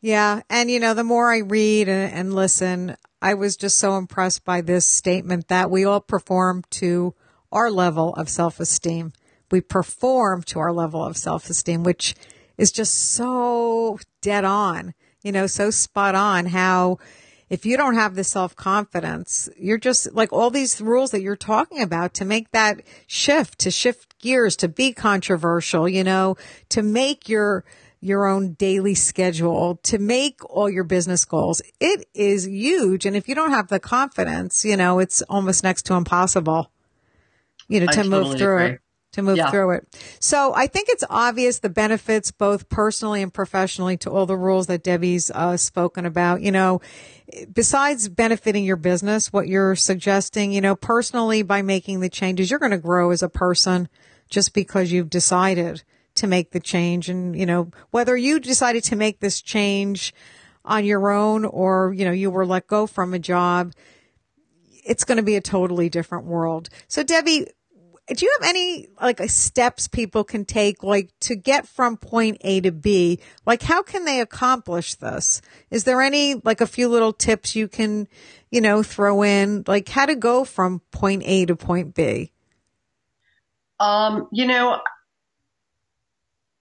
Yeah. 0.00 0.42
And, 0.48 0.70
you 0.70 0.78
know, 0.78 0.94
the 0.94 1.02
more 1.02 1.32
I 1.32 1.38
read 1.38 1.88
and, 1.88 2.12
and, 2.12 2.34
listen, 2.34 2.96
I 3.20 3.34
was 3.34 3.56
just 3.56 3.78
so 3.78 3.96
impressed 3.96 4.44
by 4.44 4.60
this 4.60 4.86
statement 4.86 5.48
that 5.48 5.70
we 5.70 5.84
all 5.84 6.00
perform 6.00 6.62
to 6.72 7.14
our 7.50 7.70
level 7.70 8.14
of 8.14 8.28
self 8.28 8.60
esteem. 8.60 9.12
We 9.50 9.60
perform 9.60 10.42
to 10.44 10.60
our 10.60 10.72
level 10.72 11.04
of 11.04 11.16
self 11.16 11.48
esteem, 11.48 11.82
which 11.82 12.14
is 12.58 12.70
just 12.70 13.12
so 13.12 13.98
dead 14.20 14.44
on, 14.44 14.94
you 15.26 15.32
know, 15.32 15.48
so 15.48 15.70
spot 15.70 16.14
on 16.14 16.46
how 16.46 17.00
if 17.50 17.66
you 17.66 17.76
don't 17.76 17.96
have 17.96 18.14
the 18.14 18.22
self 18.22 18.54
confidence, 18.54 19.48
you're 19.58 19.76
just 19.76 20.12
like 20.14 20.32
all 20.32 20.50
these 20.50 20.80
rules 20.80 21.10
that 21.10 21.20
you're 21.20 21.34
talking 21.34 21.82
about 21.82 22.14
to 22.14 22.24
make 22.24 22.52
that 22.52 22.82
shift, 23.08 23.58
to 23.58 23.72
shift 23.72 24.20
gears, 24.20 24.54
to 24.54 24.68
be 24.68 24.92
controversial, 24.92 25.88
you 25.88 26.04
know, 26.04 26.36
to 26.68 26.80
make 26.80 27.28
your, 27.28 27.64
your 28.00 28.28
own 28.28 28.52
daily 28.52 28.94
schedule 28.94 29.80
to 29.82 29.98
make 29.98 30.38
all 30.48 30.70
your 30.70 30.84
business 30.84 31.24
goals. 31.24 31.60
It 31.80 32.06
is 32.14 32.46
huge. 32.46 33.04
And 33.04 33.16
if 33.16 33.28
you 33.28 33.34
don't 33.34 33.50
have 33.50 33.66
the 33.66 33.80
confidence, 33.80 34.64
you 34.64 34.76
know, 34.76 35.00
it's 35.00 35.22
almost 35.22 35.64
next 35.64 35.86
to 35.86 35.94
impossible, 35.94 36.70
you 37.66 37.80
know, 37.80 37.88
to 37.88 38.00
I 38.00 38.02
move 38.04 38.26
totally 38.26 38.38
through 38.38 38.58
agree. 38.58 38.66
it, 38.74 38.80
to 39.16 39.22
move 39.22 39.36
yeah. 39.36 39.50
through 39.50 39.72
it. 39.72 39.98
So 40.20 40.54
I 40.54 40.66
think 40.66 40.88
it's 40.90 41.04
obvious 41.10 41.58
the 41.58 41.68
benefits 41.68 42.30
both 42.30 42.68
personally 42.68 43.22
and 43.22 43.32
professionally 43.32 43.96
to 43.98 44.10
all 44.10 44.26
the 44.26 44.36
rules 44.36 44.68
that 44.68 44.84
Debbie's 44.84 45.30
uh, 45.30 45.56
spoken 45.56 46.06
about, 46.06 46.42
you 46.42 46.52
know, 46.52 46.80
besides 47.52 48.08
benefiting 48.08 48.64
your 48.64 48.76
business, 48.76 49.32
what 49.32 49.48
you're 49.48 49.74
suggesting, 49.74 50.52
you 50.52 50.60
know, 50.60 50.76
personally 50.76 51.42
by 51.42 51.62
making 51.62 52.00
the 52.00 52.08
changes, 52.08 52.50
you're 52.50 52.60
going 52.60 52.70
to 52.70 52.78
grow 52.78 53.10
as 53.10 53.22
a 53.22 53.28
person 53.28 53.88
just 54.28 54.54
because 54.54 54.92
you've 54.92 55.10
decided 55.10 55.82
to 56.14 56.26
make 56.26 56.52
the 56.52 56.60
change. 56.60 57.08
And, 57.08 57.36
you 57.36 57.46
know, 57.46 57.70
whether 57.90 58.16
you 58.16 58.38
decided 58.38 58.84
to 58.84 58.96
make 58.96 59.20
this 59.20 59.42
change 59.42 60.14
on 60.64 60.84
your 60.84 61.10
own 61.10 61.44
or, 61.44 61.92
you 61.96 62.04
know, 62.04 62.12
you 62.12 62.30
were 62.30 62.46
let 62.46 62.66
go 62.66 62.86
from 62.86 63.14
a 63.14 63.18
job, 63.18 63.72
it's 64.84 65.04
going 65.04 65.16
to 65.16 65.22
be 65.22 65.36
a 65.36 65.40
totally 65.40 65.88
different 65.88 66.26
world. 66.26 66.68
So 66.88 67.02
Debbie, 67.02 67.48
do 68.14 68.24
you 68.24 68.36
have 68.38 68.48
any 68.48 68.88
like 69.00 69.20
steps 69.28 69.88
people 69.88 70.22
can 70.22 70.44
take 70.44 70.82
like 70.82 71.10
to 71.20 71.34
get 71.34 71.66
from 71.66 71.96
point 71.96 72.38
A 72.42 72.60
to 72.60 72.70
B? 72.70 73.18
Like 73.44 73.62
how 73.62 73.82
can 73.82 74.04
they 74.04 74.20
accomplish 74.20 74.94
this? 74.94 75.42
Is 75.70 75.84
there 75.84 76.00
any 76.00 76.34
like 76.44 76.60
a 76.60 76.66
few 76.66 76.88
little 76.88 77.12
tips 77.12 77.56
you 77.56 77.66
can, 77.66 78.06
you 78.50 78.60
know, 78.60 78.82
throw 78.82 79.22
in 79.22 79.64
like 79.66 79.88
how 79.88 80.06
to 80.06 80.14
go 80.14 80.44
from 80.44 80.80
point 80.92 81.24
A 81.24 81.46
to 81.46 81.56
point 81.56 81.94
B? 81.94 82.32
Um, 83.80 84.28
you 84.32 84.46
know, 84.46 84.80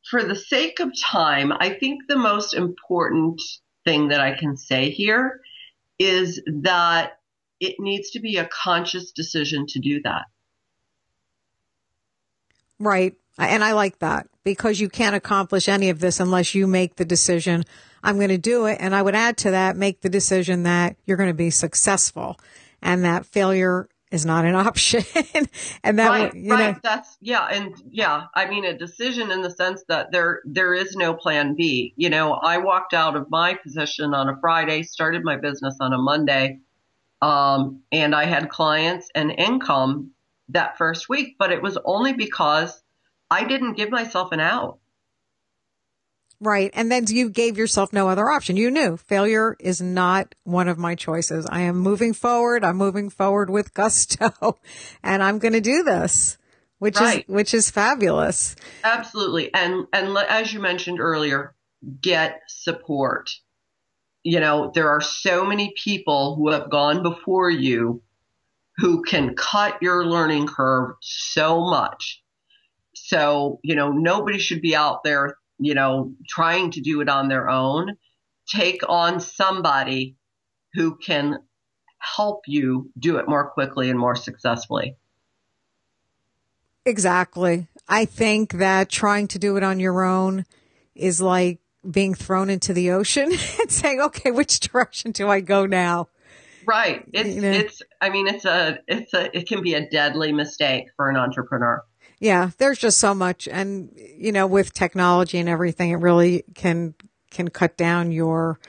for 0.09 0.23
the 0.23 0.35
sake 0.35 0.79
of 0.79 0.91
time, 0.99 1.51
I 1.51 1.69
think 1.69 2.07
the 2.07 2.17
most 2.17 2.53
important 2.55 3.41
thing 3.83 4.09
that 4.09 4.19
I 4.19 4.35
can 4.35 4.57
say 4.57 4.89
here 4.89 5.41
is 5.99 6.41
that 6.63 7.19
it 7.59 7.75
needs 7.79 8.11
to 8.11 8.19
be 8.19 8.37
a 8.37 8.47
conscious 8.47 9.11
decision 9.11 9.65
to 9.67 9.79
do 9.79 10.01
that. 10.03 10.25
Right. 12.79 13.15
And 13.37 13.63
I 13.63 13.73
like 13.73 13.99
that 13.99 14.27
because 14.43 14.79
you 14.79 14.89
can't 14.89 15.15
accomplish 15.15 15.67
any 15.67 15.89
of 15.89 15.99
this 15.99 16.19
unless 16.19 16.55
you 16.55 16.67
make 16.67 16.95
the 16.95 17.05
decision, 17.05 17.65
I'm 18.03 18.15
going 18.17 18.29
to 18.29 18.37
do 18.37 18.65
it. 18.65 18.77
And 18.79 18.95
I 18.95 19.01
would 19.01 19.15
add 19.15 19.37
to 19.37 19.51
that, 19.51 19.75
make 19.75 20.01
the 20.01 20.09
decision 20.09 20.63
that 20.63 20.95
you're 21.05 21.17
going 21.17 21.29
to 21.29 21.33
be 21.33 21.49
successful 21.49 22.39
and 22.81 23.03
that 23.03 23.25
failure 23.25 23.89
is 24.11 24.25
not 24.25 24.45
an 24.45 24.55
option. 24.67 25.03
and 25.83 25.99
that, 25.99 26.07
right, 26.09 26.33
you 26.33 26.53
right. 26.53 26.81
that's, 26.81 27.17
yeah. 27.19 27.45
And 27.45 27.75
yeah, 27.89 28.25
I 28.33 28.47
mean, 28.47 28.63
a 28.63 28.77
decision 28.77 29.31
in 29.31 29.41
the 29.41 29.51
sense 29.51 29.83
that 29.89 30.11
there, 30.11 30.41
there 30.45 30.73
is 30.73 30.95
no 30.95 31.13
plan 31.13 31.55
B. 31.55 31.93
You 31.97 32.09
know, 32.09 32.33
I 32.33 32.59
walked 32.59 32.93
out 32.93 33.15
of 33.15 33.29
my 33.29 33.55
position 33.55 34.13
on 34.13 34.29
a 34.29 34.37
Friday, 34.39 34.83
started 34.83 35.23
my 35.23 35.35
business 35.35 35.75
on 35.81 35.91
a 35.91 35.97
Monday. 35.97 36.59
Um, 37.21 37.81
and 37.91 38.13
I 38.13 38.25
had 38.25 38.49
clients 38.49 39.09
and 39.15 39.31
income 39.31 40.11
that 40.49 40.77
first 40.77 41.09
week, 41.09 41.35
but 41.39 41.51
it 41.51 41.61
was 41.61 41.77
only 41.85 42.13
because 42.13 42.81
I 43.29 43.45
didn't 43.45 43.73
give 43.73 43.89
myself 43.89 44.31
an 44.31 44.39
out. 44.39 44.79
Right. 46.41 46.69
And 46.73 46.91
then 46.91 47.05
you 47.07 47.29
gave 47.29 47.57
yourself 47.57 47.93
no 47.93 48.09
other 48.09 48.29
option. 48.29 48.57
You 48.57 48.69
knew 48.69 48.97
failure 48.97 49.55
is 49.59 49.81
not 49.81 50.35
one 50.43 50.67
of 50.67 50.77
my 50.77 50.95
choices. 50.95 51.47
I 51.49 51.61
am 51.61 51.77
moving 51.77 52.13
forward. 52.13 52.63
I'm 52.63 52.75
moving 52.75 53.09
forward 53.09 53.49
with 53.49 53.73
gusto 53.73 54.59
and 55.03 55.23
I'm 55.23 55.39
going 55.39 55.53
to 55.53 55.61
do 55.61 55.83
this, 55.83 56.37
which 56.79 56.99
right. 56.99 57.19
is, 57.19 57.27
which 57.27 57.53
is 57.53 57.71
fabulous. 57.71 58.55
Absolutely. 58.83 59.53
And, 59.53 59.87
and 59.93 60.17
as 60.17 60.53
you 60.53 60.59
mentioned 60.59 60.99
earlier, 60.99 61.55
get 62.01 62.41
support. 62.47 63.31
You 64.23 64.39
know, 64.39 64.71
there 64.73 64.89
are 64.89 65.01
so 65.01 65.45
many 65.45 65.73
people 65.81 66.35
who 66.35 66.51
have 66.51 66.69
gone 66.69 67.01
before 67.01 67.49
you 67.49 68.01
who 68.77 69.03
can 69.03 69.35
cut 69.35 69.81
your 69.81 70.05
learning 70.05 70.47
curve 70.47 70.95
so 71.01 71.61
much. 71.61 72.21
So, 72.93 73.59
you 73.63 73.75
know, 73.75 73.91
nobody 73.91 74.39
should 74.39 74.61
be 74.61 74.75
out 74.75 75.03
there 75.03 75.35
you 75.59 75.73
know, 75.73 76.13
trying 76.27 76.71
to 76.71 76.81
do 76.81 77.01
it 77.01 77.09
on 77.09 77.27
their 77.27 77.49
own, 77.49 77.97
take 78.47 78.81
on 78.87 79.19
somebody 79.19 80.15
who 80.73 80.95
can 80.97 81.39
help 81.97 82.41
you 82.47 82.91
do 82.99 83.17
it 83.17 83.27
more 83.27 83.49
quickly 83.49 83.89
and 83.89 83.97
more 83.97 84.15
successfully. 84.15 84.97
Exactly. 86.85 87.67
I 87.87 88.05
think 88.05 88.53
that 88.53 88.89
trying 88.89 89.27
to 89.29 89.39
do 89.39 89.57
it 89.57 89.63
on 89.63 89.79
your 89.79 90.03
own 90.03 90.45
is 90.93 91.21
like 91.21 91.59
being 91.89 92.13
thrown 92.13 92.49
into 92.49 92.73
the 92.73 92.91
ocean 92.91 93.31
and 93.59 93.71
saying, 93.71 94.01
okay, 94.01 94.31
which 94.31 94.59
direction 94.59 95.11
do 95.11 95.29
I 95.29 95.39
go 95.39 95.65
now? 95.65 96.09
Right. 96.67 97.03
It's, 97.13 97.35
you 97.35 97.41
know? 97.41 97.51
it's, 97.51 97.81
I 98.01 98.09
mean, 98.09 98.27
it's 98.27 98.45
a, 98.45 98.79
it's 98.87 99.13
a, 99.13 99.35
it 99.37 99.47
can 99.47 99.61
be 99.61 99.73
a 99.73 99.87
deadly 99.89 100.31
mistake 100.31 100.85
for 100.95 101.09
an 101.09 101.17
entrepreneur. 101.17 101.83
Yeah, 102.19 102.51
there's 102.57 102.79
just 102.79 102.97
so 102.97 103.13
much. 103.13 103.47
And, 103.47 103.91
you 103.95 104.31
know, 104.31 104.47
with 104.47 104.73
technology 104.73 105.37
and 105.37 105.49
everything, 105.49 105.91
it 105.91 105.97
really 105.97 106.43
can, 106.53 106.95
can 107.29 107.49
cut 107.49 107.77
down 107.77 108.11
your, 108.11 108.59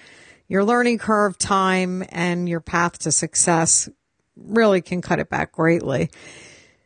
your 0.49 0.65
learning 0.65 0.99
curve 0.99 1.39
time 1.39 2.05
and 2.09 2.49
your 2.49 2.61
path 2.61 2.99
to 3.01 3.13
success 3.13 3.89
really 4.37 4.83
can 4.83 5.01
cut 5.01 5.19
it 5.19 5.31
back 5.31 5.53
greatly. 5.53 6.11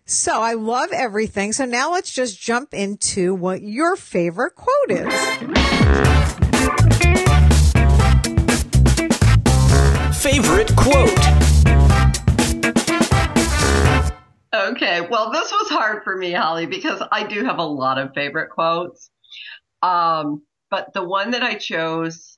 So 0.05 0.41
I 0.41 0.55
love 0.55 0.91
everything. 0.93 1.53
So 1.53 1.65
now 1.65 1.93
let's 1.93 2.13
just 2.13 2.41
jump 2.41 2.75
into 2.75 3.35
what 3.35 3.63
your 3.63 3.97
favorite 3.97 4.55
quote 4.55 4.91
is. 4.91 6.40
Favorite 10.21 10.77
quote. 10.77 11.19
Okay. 14.53 15.01
Well, 15.09 15.31
this 15.33 15.51
was 15.51 15.71
hard 15.71 16.05
for 16.05 16.15
me, 16.15 16.33
Holli, 16.33 16.69
because 16.69 17.03
I 17.11 17.27
do 17.27 17.43
have 17.45 17.59
a 17.59 17.65
lot 17.65 17.97
of 17.97 18.13
favorite 18.13 18.51
quotes. 18.51 19.11
Um, 19.83 20.43
but 20.71 20.93
the 20.93 21.03
one 21.03 21.31
that 21.31 21.43
I 21.43 21.55
chose 21.55 22.37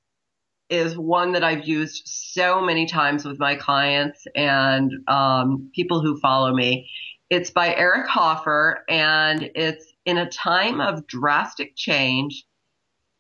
is 0.71 0.97
one 0.97 1.33
that 1.33 1.43
I've 1.43 1.67
used 1.67 2.03
so 2.07 2.61
many 2.61 2.87
times 2.87 3.25
with 3.25 3.41
my 3.41 3.57
clients 3.57 4.27
and 4.37 4.93
um, 5.09 5.69
people 5.75 6.01
who 6.01 6.21
follow 6.21 6.55
me. 6.55 6.89
It's 7.31 7.51
by 7.51 7.75
Eric 7.75 8.07
Hoffer, 8.07 8.85
and 8.89 9.51
it's 9.57 9.93
in 10.07 10.19
a 10.19 10.31
time 10.31 10.81
of 10.81 11.09
drastic 11.09 11.75
change. 11.75 12.45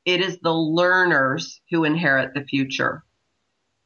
It 0.04 0.20
is 0.20 0.38
the 0.40 0.54
learners 0.54 1.60
who 1.70 1.82
inherit 1.82 2.32
the 2.32 2.44
future. 2.44 3.02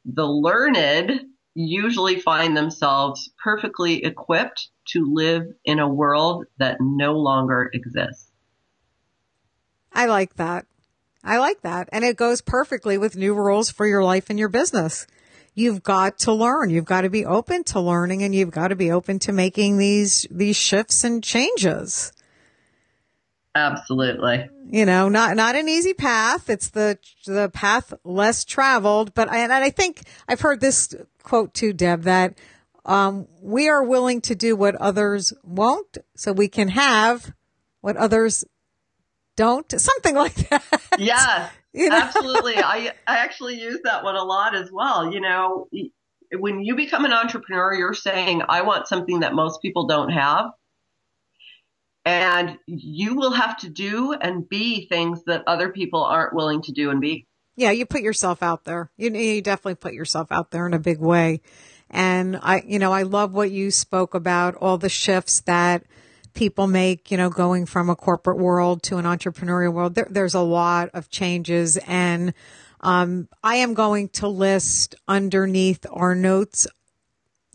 The 0.07 0.27
learned 0.27 1.27
usually 1.55 2.21
find 2.21 2.57
themselves 2.57 3.31
perfectly 3.43 4.05
equipped 4.05 4.69
to 4.89 5.13
live 5.13 5.47
in 5.65 5.79
a 5.79 5.89
world 5.89 6.45
that 6.59 6.79
no 6.81 7.15
longer 7.15 7.71
exists. 7.73 8.31
I 9.93 10.07
like 10.07 10.37
that. 10.37 10.67
I 11.25 11.39
like 11.39 11.63
that. 11.63 11.89
And 11.91 12.05
it 12.05 12.17
goes 12.17 12.41
perfectly 12.41 12.99
with 12.99 13.17
new 13.17 13.35
rules 13.35 13.71
for 13.71 13.87
your 13.87 14.05
life 14.05 14.31
and 14.31 14.39
your 14.39 14.51
business. 14.51 15.07
You've 15.55 15.83
got 15.83 16.19
to 16.21 16.33
learn. 16.33 16.69
You've 16.71 16.85
got 16.85 17.01
to 17.01 17.11
be 17.11 17.25
open 17.25 17.65
to 17.65 17.81
learning 17.81 18.23
and 18.23 18.35
you've 18.35 18.51
got 18.51 18.69
to 18.69 18.77
be 18.77 18.93
open 18.93 19.19
to 19.21 19.33
making 19.33 19.79
these, 19.79 20.27
these 20.31 20.57
shifts 20.57 21.03
and 21.03 21.25
changes. 21.25 22.13
Absolutely. 23.57 24.51
You 24.71 24.85
know, 24.85 25.09
not, 25.09 25.35
not 25.35 25.55
an 25.55 25.67
easy 25.67 25.95
path. 25.95 26.51
It's 26.51 26.69
the, 26.69 26.99
the 27.25 27.49
path 27.49 27.95
less 28.05 28.45
traveled, 28.45 29.15
but 29.15 29.31
I, 29.31 29.39
and 29.39 29.53
I 29.53 29.71
think 29.71 30.03
I've 30.29 30.43
heard 30.43 30.61
this 30.61 30.95
quote 31.23 31.55
too, 31.55 31.73
Deb, 31.73 32.03
that 32.03 32.39
um, 32.85 33.27
we 33.41 33.69
are 33.69 33.83
willing 33.83 34.21
to 34.23 34.35
do 34.35 34.55
what 34.57 34.75
others 34.75 35.33
won't 35.43 35.97
so 36.17 36.33
we 36.33 36.49
can 36.49 36.69
have 36.69 37.33
what 37.81 37.97
others 37.97 38.45
don't. 39.37 39.71
Something 39.81 40.17
like 40.17 40.35
that. 40.51 40.63
Yeah, 40.99 41.49
you 41.73 41.89
know? 41.89 41.97
absolutely. 41.97 42.59
I, 42.59 42.93
I 43.07 43.19
actually 43.19 43.59
use 43.59 43.81
that 43.85 44.05
one 44.05 44.17
a 44.17 44.23
lot 44.23 44.55
as 44.55 44.71
well. 44.71 45.13
You 45.13 45.21
know, 45.21 45.69
when 46.33 46.63
you 46.63 46.77
become 46.77 47.07
an 47.07 47.13
entrepreneur, 47.13 47.73
you're 47.75 47.95
saying, 47.95 48.43
I 48.49 48.63
want 48.63 48.87
something 48.87 49.21
that 49.21 49.35
most 49.35 49.63
people 49.63 49.87
don't 49.87 50.11
have. 50.11 50.51
And 52.07 52.57
you 52.67 53.17
will 53.17 53.33
have 53.33 53.59
to 53.59 53.69
do 53.69 54.13
and 54.13 54.49
be 54.49 54.87
things 54.87 55.25
that 55.25 55.43
other 55.49 55.71
people 55.71 56.05
aren't 56.05 56.35
willing 56.35 56.63
to 56.63 56.73
do 56.73 56.91
and 56.91 57.01
be. 57.01 57.27
Yeah, 57.57 57.73
you 57.73 57.85
put 57.85 58.03
yourself 58.03 58.45
out 58.45 58.65
there. 58.65 58.91
You, 58.97 59.11
you 59.13 59.43
definitely 59.43 59.75
put 59.75 59.93
yourself 59.93 60.31
out 60.31 60.53
there 60.53 60.67
in 60.67 60.73
a 60.73 60.79
big 60.79 61.01
way. 61.01 61.41
And 61.91 62.39
I, 62.41 62.63
you 62.65 62.79
know, 62.79 62.93
I 62.93 63.03
love 63.03 63.33
what 63.33 63.51
you 63.51 63.73
spoke 63.73 64.15
about, 64.15 64.55
all 64.55 64.79
the 64.79 64.89
shifts 64.89 65.41
that 65.43 65.85
people 66.33 66.69
make, 66.69 67.11
you 67.11 67.17
know, 67.17 67.29
going 67.29 67.67
from 67.67 67.91
a 67.91 67.97
corporate 67.97 68.39
world 68.39 68.85
to 68.85 68.99
an 68.99 69.05
entrepreneurial 69.05 69.73
world. 69.73 69.97
There, 69.97 70.07
there's 70.09 70.35
a 70.35 70.41
lot 70.41 70.91
of 70.95 71.09
changes 71.09 71.77
and, 71.77 72.33
um, 72.83 73.29
I 73.43 73.57
am 73.57 73.75
going 73.75 74.11
to 74.11 74.29
list 74.29 74.95
underneath 75.09 75.87
our 75.91 76.15
notes 76.15 76.69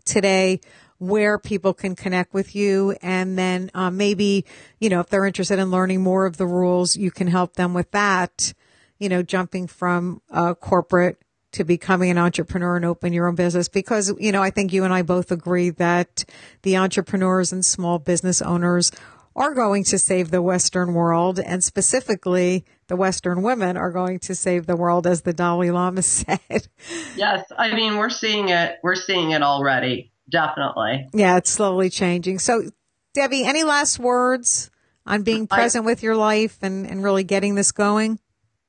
today 0.04 0.60
where 1.02 1.36
people 1.36 1.74
can 1.74 1.96
connect 1.96 2.32
with 2.32 2.54
you. 2.54 2.96
And 3.02 3.36
then, 3.36 3.72
uh, 3.74 3.90
maybe, 3.90 4.44
you 4.78 4.88
know, 4.88 5.00
if 5.00 5.08
they're 5.08 5.26
interested 5.26 5.58
in 5.58 5.68
learning 5.68 6.00
more 6.00 6.26
of 6.26 6.36
the 6.36 6.46
rules, 6.46 6.94
you 6.94 7.10
can 7.10 7.26
help 7.26 7.54
them 7.54 7.74
with 7.74 7.90
that, 7.90 8.54
you 9.00 9.08
know, 9.08 9.20
jumping 9.20 9.66
from, 9.66 10.22
uh, 10.30 10.54
corporate 10.54 11.20
to 11.52 11.64
becoming 11.64 12.10
an 12.10 12.18
entrepreneur 12.18 12.76
and 12.76 12.84
open 12.84 13.12
your 13.12 13.26
own 13.26 13.34
business 13.34 13.68
because, 13.68 14.14
you 14.20 14.30
know, 14.30 14.44
I 14.44 14.50
think 14.50 14.72
you 14.72 14.84
and 14.84 14.94
I 14.94 15.02
both 15.02 15.32
agree 15.32 15.70
that 15.70 16.24
the 16.62 16.76
entrepreneurs 16.76 17.52
and 17.52 17.64
small 17.64 17.98
business 17.98 18.40
owners 18.40 18.92
are 19.34 19.54
going 19.54 19.82
to 19.82 19.98
save 19.98 20.30
the 20.30 20.40
Western 20.40 20.94
world 20.94 21.40
and 21.40 21.64
specifically 21.64 22.64
the 22.86 22.96
Western 22.96 23.42
women 23.42 23.76
are 23.76 23.90
going 23.90 24.20
to 24.20 24.36
save 24.36 24.66
the 24.66 24.76
world 24.76 25.06
as 25.08 25.22
the 25.22 25.32
Dalai 25.32 25.72
Lama 25.72 26.02
said. 26.02 26.68
Yes. 27.16 27.44
I 27.58 27.74
mean, 27.74 27.96
we're 27.96 28.08
seeing 28.08 28.50
it. 28.50 28.78
We're 28.84 28.94
seeing 28.94 29.32
it 29.32 29.42
already. 29.42 30.11
Definitely. 30.32 31.08
Yeah. 31.14 31.36
It's 31.36 31.50
slowly 31.50 31.90
changing. 31.90 32.40
So 32.40 32.62
Debbie, 33.14 33.44
any 33.44 33.62
last 33.62 33.98
words 33.98 34.70
on 35.06 35.22
being 35.22 35.46
present 35.46 35.84
I, 35.84 35.86
with 35.86 36.02
your 36.02 36.16
life 36.16 36.58
and, 36.62 36.86
and 36.86 37.04
really 37.04 37.22
getting 37.22 37.54
this 37.54 37.70
going? 37.70 38.18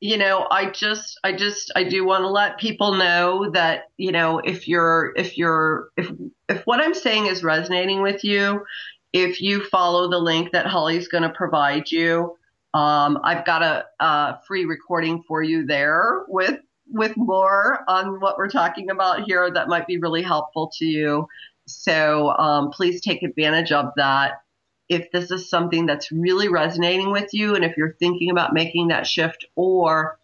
you 0.03 0.17
know, 0.17 0.45
I 0.51 0.69
just, 0.69 1.17
I 1.23 1.31
just, 1.31 1.71
I 1.77 1.85
do 1.85 2.03
want 2.05 2.23
to 2.23 2.27
let 2.27 2.59
people 2.59 2.95
know 2.95 3.49
that, 3.51 3.89
you 3.95 4.11
know, 4.11 4.39
if 4.39 4.67
you're, 4.67 5.13
if 5.15 5.37
you're, 5.37 5.91
if, 5.95 6.11
if 6.49 6.61
what 6.67 6.81
I'm 6.81 6.93
saying 6.93 7.27
is 7.27 7.41
resonating 7.41 8.01
with 8.01 8.21
you, 8.25 8.65
if 9.13 9.41
you 9.41 9.63
follow 9.63 10.09
the 10.09 10.19
link 10.19 10.51
that 10.51 10.65
Holli's 10.65 11.07
going 11.07 11.23
to 11.23 11.29
provide 11.29 11.89
you, 11.89 12.35
um, 12.73 13.17
I've 13.23 13.45
got 13.45 13.63
a, 13.63 13.85
a 14.01 14.39
free 14.45 14.65
recording 14.65 15.23
for 15.25 15.41
you 15.41 15.65
there 15.65 16.25
with, 16.27 16.59
with 16.91 17.15
more 17.15 17.85
on 17.87 18.19
what 18.19 18.37
we're 18.37 18.49
talking 18.49 18.89
about 18.89 19.23
here 19.23 19.49
that 19.51 19.69
might 19.69 19.87
be 19.87 19.99
really 19.99 20.21
helpful 20.21 20.69
to 20.79 20.85
you. 20.85 21.29
So, 21.67 22.29
um, 22.29 22.71
please 22.71 23.01
take 23.01 23.23
advantage 23.23 23.71
of 23.71 23.93
that 23.95 24.41
if 24.89 25.11
this 25.11 25.31
is 25.31 25.49
something 25.49 25.85
that's 25.85 26.11
really 26.11 26.49
resonating 26.49 27.11
with 27.11 27.33
you 27.33 27.55
and 27.55 27.63
if 27.63 27.77
you're 27.77 27.95
thinking 27.99 28.29
about 28.29 28.53
making 28.53 28.89
that 28.89 29.07
shift 29.07 29.45
or 29.55 30.19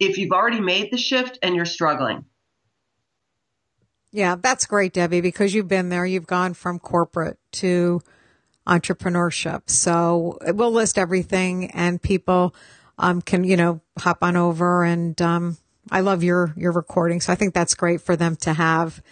if 0.00 0.18
you've 0.18 0.32
already 0.32 0.60
made 0.60 0.90
the 0.90 0.96
shift 0.96 1.38
and 1.42 1.54
you're 1.54 1.66
struggling. 1.66 2.24
Yeah, 4.10 4.36
that's 4.40 4.64
great, 4.64 4.94
Debbie, 4.94 5.20
because 5.20 5.52
you've 5.52 5.68
been 5.68 5.90
there. 5.90 6.06
You've 6.06 6.26
gone 6.26 6.54
from 6.54 6.78
corporate 6.78 7.38
to 7.52 8.00
entrepreneurship. 8.66 9.68
So 9.68 10.38
we'll 10.42 10.72
list 10.72 10.98
everything 10.98 11.70
and 11.72 12.00
people 12.00 12.54
um, 12.98 13.20
can, 13.20 13.44
you 13.44 13.56
know, 13.56 13.80
hop 13.98 14.22
on 14.22 14.36
over 14.36 14.84
and 14.84 15.20
um, 15.20 15.58
I 15.90 16.00
love 16.00 16.22
your 16.22 16.52
your 16.56 16.72
recording. 16.72 17.20
So 17.20 17.32
I 17.32 17.36
think 17.36 17.54
that's 17.54 17.74
great 17.74 18.00
for 18.00 18.16
them 18.16 18.36
to 18.36 18.52
have. 18.52 19.02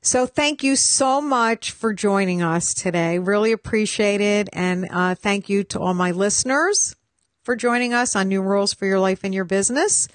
So 0.00 0.26
thank 0.26 0.62
you 0.62 0.76
so 0.76 1.20
much 1.20 1.72
for 1.72 1.92
joining 1.92 2.40
us 2.40 2.72
today. 2.72 3.18
Really 3.18 3.52
appreciate 3.52 4.20
it. 4.20 4.48
And 4.52 4.88
uh, 4.90 5.16
thank 5.16 5.48
you 5.48 5.64
to 5.64 5.80
all 5.80 5.92
my 5.92 6.12
listeners 6.12 6.94
for 7.42 7.56
joining 7.56 7.94
us 7.94 8.14
on 8.14 8.28
New 8.28 8.40
Rules 8.40 8.72
for 8.72 8.86
Your 8.86 9.00
Life 9.00 9.24
and 9.24 9.34
Your 9.34 9.44
Business. 9.44 10.06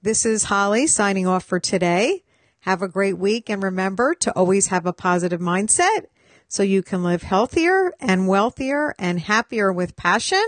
This 0.00 0.24
is 0.24 0.44
Holli 0.44 0.88
signing 0.88 1.26
off 1.26 1.44
for 1.44 1.58
today. 1.58 2.22
Have 2.60 2.82
a 2.82 2.88
great 2.88 3.18
week 3.18 3.50
and 3.50 3.62
remember 3.62 4.14
to 4.14 4.32
always 4.36 4.68
have 4.68 4.86
a 4.86 4.92
positive 4.92 5.40
mindset 5.40 6.06
so 6.46 6.62
you 6.62 6.82
can 6.82 7.02
live 7.02 7.22
healthier 7.22 7.92
and 7.98 8.28
wealthier 8.28 8.94
and 8.96 9.18
happier 9.18 9.72
with 9.72 9.96
passion. 9.96 10.44